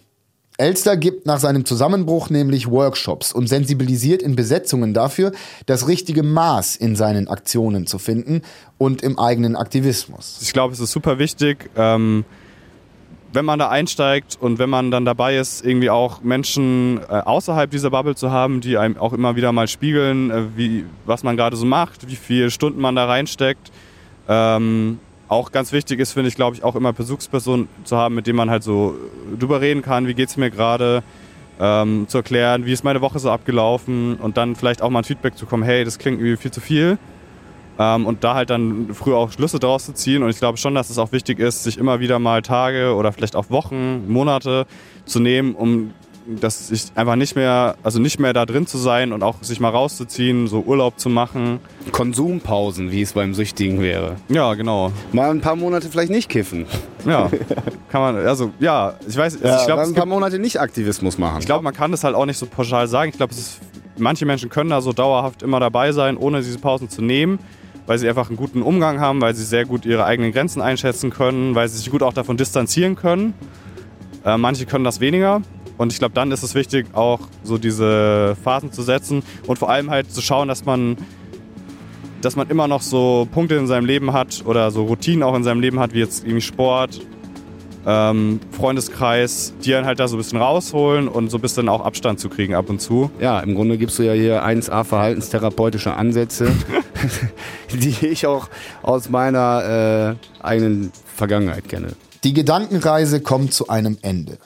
Elster 0.56 0.96
gibt 0.96 1.26
nach 1.26 1.40
seinem 1.40 1.64
Zusammenbruch 1.64 2.30
nämlich 2.30 2.70
Workshops 2.70 3.32
und 3.32 3.48
sensibilisiert 3.48 4.22
in 4.22 4.36
Besetzungen 4.36 4.94
dafür, 4.94 5.32
das 5.66 5.88
richtige 5.88 6.22
Maß 6.22 6.76
in 6.76 6.94
seinen 6.94 7.26
Aktionen 7.26 7.88
zu 7.88 7.98
finden 7.98 8.42
und 8.78 9.02
im 9.02 9.18
eigenen 9.18 9.56
Aktivismus. 9.56 10.38
Ich 10.42 10.52
glaube, 10.52 10.72
es 10.72 10.78
ist 10.78 10.92
super 10.92 11.18
wichtig, 11.18 11.70
ähm, 11.76 12.24
wenn 13.32 13.44
man 13.44 13.58
da 13.58 13.68
einsteigt 13.68 14.38
und 14.40 14.60
wenn 14.60 14.70
man 14.70 14.92
dann 14.92 15.04
dabei 15.04 15.36
ist, 15.38 15.64
irgendwie 15.64 15.90
auch 15.90 16.22
Menschen 16.22 17.00
äh, 17.08 17.14
außerhalb 17.14 17.68
dieser 17.68 17.90
Bubble 17.90 18.14
zu 18.14 18.30
haben, 18.30 18.60
die 18.60 18.78
einem 18.78 18.96
auch 18.96 19.12
immer 19.12 19.34
wieder 19.34 19.50
mal 19.50 19.66
spiegeln, 19.66 20.30
äh, 20.30 20.42
wie, 20.56 20.84
was 21.04 21.24
man 21.24 21.36
gerade 21.36 21.56
so 21.56 21.66
macht, 21.66 22.08
wie 22.08 22.14
viele 22.14 22.52
Stunden 22.52 22.80
man 22.80 22.94
da 22.94 23.06
reinsteckt. 23.06 23.72
Ähm, 24.28 25.00
auch 25.34 25.52
ganz 25.52 25.72
wichtig 25.72 26.00
ist, 26.00 26.12
finde 26.12 26.28
ich, 26.28 26.36
glaube 26.36 26.56
ich, 26.56 26.64
auch 26.64 26.76
immer 26.76 26.92
Besuchspersonen 26.92 27.68
zu 27.84 27.96
haben, 27.96 28.14
mit 28.14 28.26
denen 28.26 28.36
man 28.36 28.50
halt 28.50 28.62
so 28.62 28.94
drüber 29.38 29.60
reden 29.60 29.82
kann, 29.82 30.06
wie 30.06 30.14
geht's 30.14 30.36
mir 30.36 30.50
gerade, 30.50 31.02
ähm, 31.60 32.06
zu 32.08 32.18
erklären, 32.18 32.66
wie 32.66 32.72
ist 32.72 32.84
meine 32.84 33.00
Woche 33.00 33.18
so 33.18 33.30
abgelaufen 33.30 34.16
und 34.16 34.36
dann 34.36 34.56
vielleicht 34.56 34.82
auch 34.82 34.90
mal 34.90 35.00
ein 35.00 35.04
Feedback 35.04 35.36
zu 35.36 35.46
kommen, 35.46 35.62
hey, 35.62 35.84
das 35.84 35.98
klingt 35.98 36.18
irgendwie 36.18 36.36
viel 36.36 36.50
zu 36.50 36.60
viel. 36.60 36.98
Ähm, 37.78 38.06
und 38.06 38.22
da 38.22 38.34
halt 38.34 38.50
dann 38.50 38.94
früher 38.94 39.16
auch 39.16 39.32
Schlüsse 39.32 39.58
draus 39.58 39.86
zu 39.86 39.94
ziehen. 39.94 40.22
Und 40.22 40.30
ich 40.30 40.38
glaube 40.38 40.58
schon, 40.58 40.74
dass 40.74 40.90
es 40.90 40.98
auch 40.98 41.10
wichtig 41.12 41.40
ist, 41.40 41.64
sich 41.64 41.76
immer 41.76 41.98
wieder 42.00 42.18
mal 42.18 42.42
Tage 42.42 42.94
oder 42.94 43.12
vielleicht 43.12 43.34
auch 43.34 43.50
Wochen, 43.50 44.06
Monate 44.08 44.66
zu 45.06 45.18
nehmen, 45.18 45.54
um 45.54 45.92
dass 46.26 46.70
ich 46.70 46.86
einfach 46.94 47.16
nicht 47.16 47.36
mehr, 47.36 47.76
also 47.82 47.98
nicht 47.98 48.18
mehr 48.18 48.32
da 48.32 48.46
drin 48.46 48.66
zu 48.66 48.78
sein 48.78 49.12
und 49.12 49.22
auch 49.22 49.36
sich 49.42 49.60
mal 49.60 49.68
rauszuziehen, 49.68 50.46
so 50.48 50.60
Urlaub 50.60 50.98
zu 50.98 51.08
machen. 51.08 51.60
Konsumpausen, 51.92 52.90
wie 52.90 53.02
es 53.02 53.12
beim 53.12 53.34
Süchtigen 53.34 53.80
wäre. 53.80 54.16
Ja, 54.28 54.54
genau. 54.54 54.92
Mal 55.12 55.30
ein 55.30 55.40
paar 55.40 55.56
Monate 55.56 55.88
vielleicht 55.90 56.10
nicht 56.10 56.28
kiffen. 56.30 56.66
Ja, 57.06 57.30
kann 57.90 58.00
man, 58.00 58.16
also 58.26 58.52
ja, 58.60 58.94
ich 59.06 59.16
weiß, 59.16 59.38
Ja, 59.42 59.60
ich 59.60 59.66
glaube, 59.66 59.82
ein 59.82 59.94
paar 59.94 60.06
Monate 60.06 60.38
nicht 60.38 60.60
Aktivismus 60.60 61.18
machen. 61.18 61.40
ich 61.40 61.46
glaube, 61.46 61.62
man 61.64 61.74
kann 61.74 61.90
das 61.90 62.04
halt 62.04 62.14
auch 62.14 62.26
nicht 62.26 62.38
so 62.38 62.46
pauschal 62.46 62.88
sagen. 62.88 63.10
Ich 63.10 63.16
glaube, 63.18 63.34
manche 63.98 64.24
Menschen 64.24 64.48
können 64.48 64.70
da 64.70 64.80
so 64.80 64.92
dauerhaft 64.92 65.42
immer 65.42 65.60
dabei 65.60 65.92
sein, 65.92 66.16
ohne 66.16 66.40
diese 66.40 66.58
Pausen 66.58 66.88
zu 66.88 67.02
nehmen, 67.02 67.38
weil 67.86 67.98
sie 67.98 68.08
einfach 68.08 68.28
einen 68.28 68.38
guten 68.38 68.62
Umgang 68.62 69.00
haben, 69.00 69.20
weil 69.20 69.34
sie 69.34 69.44
sehr 69.44 69.66
gut 69.66 69.84
ihre 69.84 70.04
eigenen 70.06 70.32
Grenzen 70.32 70.62
einschätzen 70.62 71.10
können, 71.10 71.54
weil 71.54 71.68
sie 71.68 71.76
sich 71.76 71.90
gut 71.90 72.02
auch 72.02 72.14
davon 72.14 72.36
distanzieren 72.38 72.96
können. 72.96 73.34
Äh, 74.24 74.38
manche 74.38 74.64
können 74.64 74.84
das 74.84 75.00
weniger. 75.00 75.42
Und 75.76 75.92
ich 75.92 75.98
glaube, 75.98 76.14
dann 76.14 76.30
ist 76.30 76.42
es 76.42 76.54
wichtig, 76.54 76.86
auch 76.92 77.20
so 77.42 77.58
diese 77.58 78.36
Phasen 78.42 78.72
zu 78.72 78.82
setzen 78.82 79.22
und 79.46 79.58
vor 79.58 79.70
allem 79.70 79.90
halt 79.90 80.12
zu 80.12 80.20
schauen, 80.20 80.48
dass 80.48 80.64
man, 80.64 80.96
dass 82.20 82.36
man 82.36 82.48
immer 82.48 82.68
noch 82.68 82.82
so 82.82 83.26
Punkte 83.32 83.56
in 83.56 83.66
seinem 83.66 83.86
Leben 83.86 84.12
hat 84.12 84.44
oder 84.46 84.70
so 84.70 84.84
Routinen 84.84 85.22
auch 85.22 85.34
in 85.34 85.42
seinem 85.42 85.60
Leben 85.60 85.80
hat, 85.80 85.94
wie 85.94 85.98
jetzt 85.98 86.24
irgendwie 86.24 86.42
Sport, 86.42 87.00
ähm, 87.86 88.40
Freundeskreis, 88.52 89.52
die 89.64 89.74
einen 89.74 89.86
halt 89.86 90.00
da 90.00 90.08
so 90.08 90.16
ein 90.16 90.18
bisschen 90.18 90.38
rausholen 90.38 91.08
und 91.08 91.30
so 91.30 91.38
ein 91.38 91.40
bisschen 91.40 91.68
auch 91.68 91.84
Abstand 91.84 92.20
zu 92.20 92.28
kriegen 92.28 92.54
ab 92.54 92.70
und 92.70 92.80
zu. 92.80 93.10
Ja, 93.20 93.40
im 93.40 93.54
Grunde 93.54 93.76
gibst 93.78 93.98
du 93.98 94.04
ja 94.04 94.12
hier 94.12 94.44
1A 94.44 94.84
verhaltenstherapeutische 94.84 95.94
Ansätze, 95.94 96.50
die 97.72 98.06
ich 98.06 98.26
auch 98.26 98.48
aus 98.82 99.10
meiner 99.10 100.16
äh, 100.40 100.42
eigenen 100.42 100.92
Vergangenheit 101.14 101.68
kenne. 101.68 101.88
Die 102.22 102.32
Gedankenreise 102.32 103.20
kommt 103.20 103.52
zu 103.52 103.68
einem 103.68 103.98
Ende. 104.00 104.38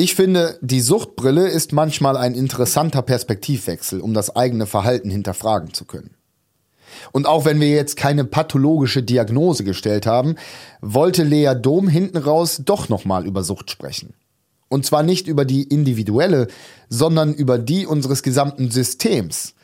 Ich 0.00 0.14
finde, 0.14 0.56
die 0.60 0.80
Suchtbrille 0.80 1.48
ist 1.48 1.72
manchmal 1.72 2.16
ein 2.16 2.36
interessanter 2.36 3.02
Perspektivwechsel, 3.02 4.00
um 4.00 4.14
das 4.14 4.36
eigene 4.36 4.66
Verhalten 4.66 5.10
hinterfragen 5.10 5.74
zu 5.74 5.86
können. 5.86 6.14
Und 7.10 7.26
auch 7.26 7.44
wenn 7.44 7.58
wir 7.58 7.70
jetzt 7.70 7.96
keine 7.96 8.24
pathologische 8.24 9.02
Diagnose 9.02 9.64
gestellt 9.64 10.06
haben, 10.06 10.36
wollte 10.80 11.24
Lea 11.24 11.54
Dom 11.60 11.88
hinten 11.88 12.16
raus 12.16 12.62
doch 12.64 12.88
nochmal 12.88 13.26
über 13.26 13.42
Sucht 13.42 13.72
sprechen. 13.72 14.14
Und 14.68 14.86
zwar 14.86 15.02
nicht 15.02 15.26
über 15.26 15.44
die 15.44 15.64
individuelle, 15.64 16.46
sondern 16.88 17.34
über 17.34 17.58
die 17.58 17.84
unseres 17.84 18.22
gesamten 18.22 18.70
Systems, 18.70 19.54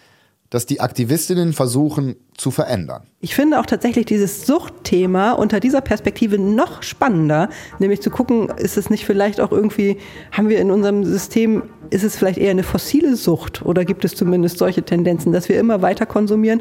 das 0.50 0.66
die 0.66 0.80
Aktivistinnen 0.80 1.52
versuchen 1.52 2.16
zu 2.36 2.50
verändern. 2.50 3.02
Ich 3.20 3.34
finde 3.34 3.58
auch 3.58 3.66
tatsächlich 3.66 4.06
dieses 4.06 4.46
Suchtthema 4.46 5.32
unter 5.32 5.58
dieser 5.58 5.80
Perspektive 5.80 6.38
noch 6.38 6.82
spannender, 6.82 7.48
nämlich 7.78 8.02
zu 8.02 8.10
gucken, 8.10 8.48
ist 8.56 8.76
es 8.76 8.90
nicht 8.90 9.04
vielleicht 9.04 9.40
auch 9.40 9.50
irgendwie, 9.50 9.98
haben 10.32 10.48
wir 10.48 10.60
in 10.60 10.70
unserem 10.70 11.04
System, 11.04 11.64
ist 11.90 12.04
es 12.04 12.16
vielleicht 12.16 12.38
eher 12.38 12.50
eine 12.50 12.62
fossile 12.62 13.16
Sucht 13.16 13.64
oder 13.64 13.84
gibt 13.84 14.04
es 14.04 14.14
zumindest 14.14 14.58
solche 14.58 14.82
Tendenzen, 14.82 15.32
dass 15.32 15.48
wir 15.48 15.58
immer 15.58 15.82
weiter 15.82 16.06
konsumieren, 16.06 16.60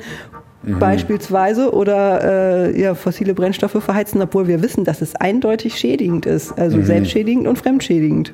beispielsweise 0.64 1.74
oder 1.74 2.70
äh, 2.72 2.82
ja, 2.82 2.96
fossile 2.96 3.34
Brennstoffe 3.34 3.84
verheizen, 3.84 4.22
obwohl 4.22 4.48
wir 4.48 4.62
wissen, 4.62 4.86
dass 4.86 5.02
es 5.02 5.16
eindeutig 5.16 5.78
schädigend 5.78 6.26
ist, 6.26 6.58
also 6.58 6.82
selbstschädigend 6.82 7.48
und 7.48 7.58
fremdschädigend. 7.58 8.34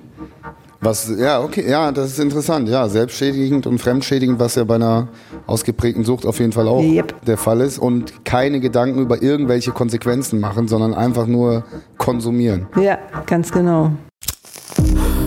Was, 0.81 1.11
ja, 1.17 1.41
okay, 1.41 1.69
ja, 1.69 1.91
das 1.91 2.11
ist 2.11 2.19
interessant. 2.19 2.69
Ja, 2.69 2.87
selbstschädigend 2.87 3.67
und 3.67 3.79
fremdschädigend, 3.79 4.39
was 4.39 4.55
ja 4.55 4.63
bei 4.63 4.75
einer 4.75 5.09
ausgeprägten 5.45 6.05
Sucht 6.05 6.25
auf 6.25 6.39
jeden 6.39 6.53
Fall 6.53 6.69
auch 6.69 6.81
Yep. 6.81 7.25
der 7.25 7.37
Fall 7.37 7.60
ist. 7.60 7.79
Und 7.79 8.23
keine 8.23 8.62
Gedanken 8.62 8.99
über 9.01 9.21
irgendwelche 9.21 9.71
Konsequenzen 9.71 10.39
machen, 10.39 10.69
sondern 10.69 10.93
einfach 10.93 11.27
nur 11.27 11.65
konsumieren. 11.97 12.67
Ja, 12.81 12.97
ganz 13.25 13.51
genau. 13.51 13.91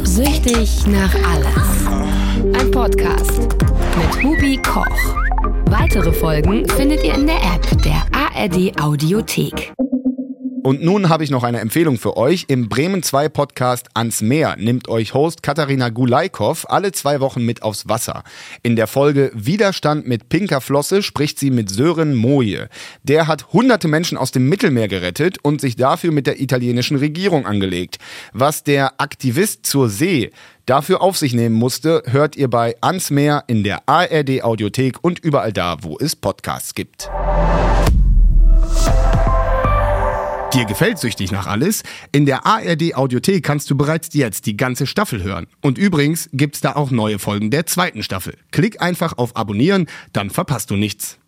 Süchtig 0.05 0.87
nach 0.87 1.14
alles. 1.31 2.59
Ein 2.59 2.70
Podcast 2.70 3.41
mit 3.43 4.24
Hubi 4.24 4.57
Koch. 4.62 4.87
Weitere 5.66 6.12
Folgen 6.12 6.66
findet 6.70 7.05
ihr 7.05 7.14
in 7.14 7.27
der 7.27 7.37
App 7.37 7.83
der 7.83 8.03
ARD 8.12 8.81
Audiothek. 8.81 9.72
Und 10.63 10.81
nun 10.81 11.09
habe 11.09 11.25
ich 11.25 11.31
noch 11.31 11.43
eine 11.43 11.59
Empfehlung 11.59 11.99
für 11.99 12.17
euch. 12.17 12.45
Im 12.47 12.69
Bremen 12.69 13.03
2 13.03 13.29
Podcast 13.29 13.89
Ans 13.95 14.23
Meer 14.23 14.55
nimmt 14.57 14.87
euch 14.87 15.13
Host 15.13 15.43
Katharina 15.43 15.89
Gulaikow 15.89 16.67
alle 16.69 16.93
zwei 16.93 17.19
Wochen 17.19 17.45
mit 17.45 17.65
aufs 17.65 17.89
Wasser. 17.89 18.23
In 18.63 18.77
der 18.77 18.87
Folge 18.87 19.33
Widerstand 19.35 20.07
mit 20.07 20.29
pinker 20.29 20.61
Flosse 20.61 21.03
spricht 21.03 21.41
sie 21.41 21.51
mit 21.51 21.69
Sören 21.69 22.15
Moje. 22.15 22.69
Der 23.03 23.27
hat 23.27 23.53
hunderte 23.53 23.89
Menschen 23.89 24.17
aus 24.17 24.31
dem 24.31 24.49
Mittelmeer 24.49 24.87
gerettet 24.87 25.39
und 25.43 25.61
sich 25.61 25.75
dafür 25.75 26.13
mit 26.13 26.29
der 26.29 26.41
italienischen 26.41 26.97
Regierung 26.97 27.45
angelegt. 27.45 27.99
Was 28.33 28.63
der 28.63 29.01
Aktivist 29.01 29.67
zur 29.67 29.89
See 29.89 30.31
dafür 30.67 31.03
auf 31.03 31.19
sich 31.19 31.35
nehmen 31.35 31.57
musste, 31.57 32.05
hört 32.07 32.37
ihr 32.37 32.49
bei 32.49 32.77
Ans 32.83 33.11
Meer 33.11 33.43
in 33.49 33.65
der 33.65 33.89
ARD 33.89 34.45
Audiothek 34.45 34.99
und 35.03 35.19
überall 35.19 35.53
da, 35.53 35.79
wo 35.83 35.99
es 35.99 36.15
Podcasts 36.15 36.75
gibt. 36.77 37.11
Dir 40.53 40.67
gefällt 40.67 40.99
süchtig 40.99 41.33
nach 41.33 41.47
alles? 41.47 41.83
In 42.13 42.27
der 42.27 42.45
ARD 42.45 42.95
Audiothek 42.95 43.43
kannst 43.43 43.71
du 43.71 43.77
bereits 43.77 44.11
jetzt 44.13 44.45
die 44.45 44.55
ganze 44.55 44.87
Staffel 44.87 45.23
hören. 45.23 45.47
Und 45.63 45.79
übrigens 45.79 46.29
gibt's 46.35 46.61
da 46.61 46.77
auch 46.77 46.91
neue 46.91 47.19
Folgen 47.19 47.51
der 47.51 47.65
zweiten 47.65 48.03
Staffel. 48.03 48.37
Klick 48.51 48.83
einfach 48.83 49.17
auf 49.17 49.35
Abonnieren, 49.35 49.87
dann 50.13 50.29
verpasst 50.29 50.71
du 50.71 50.77
nichts. 50.77 51.19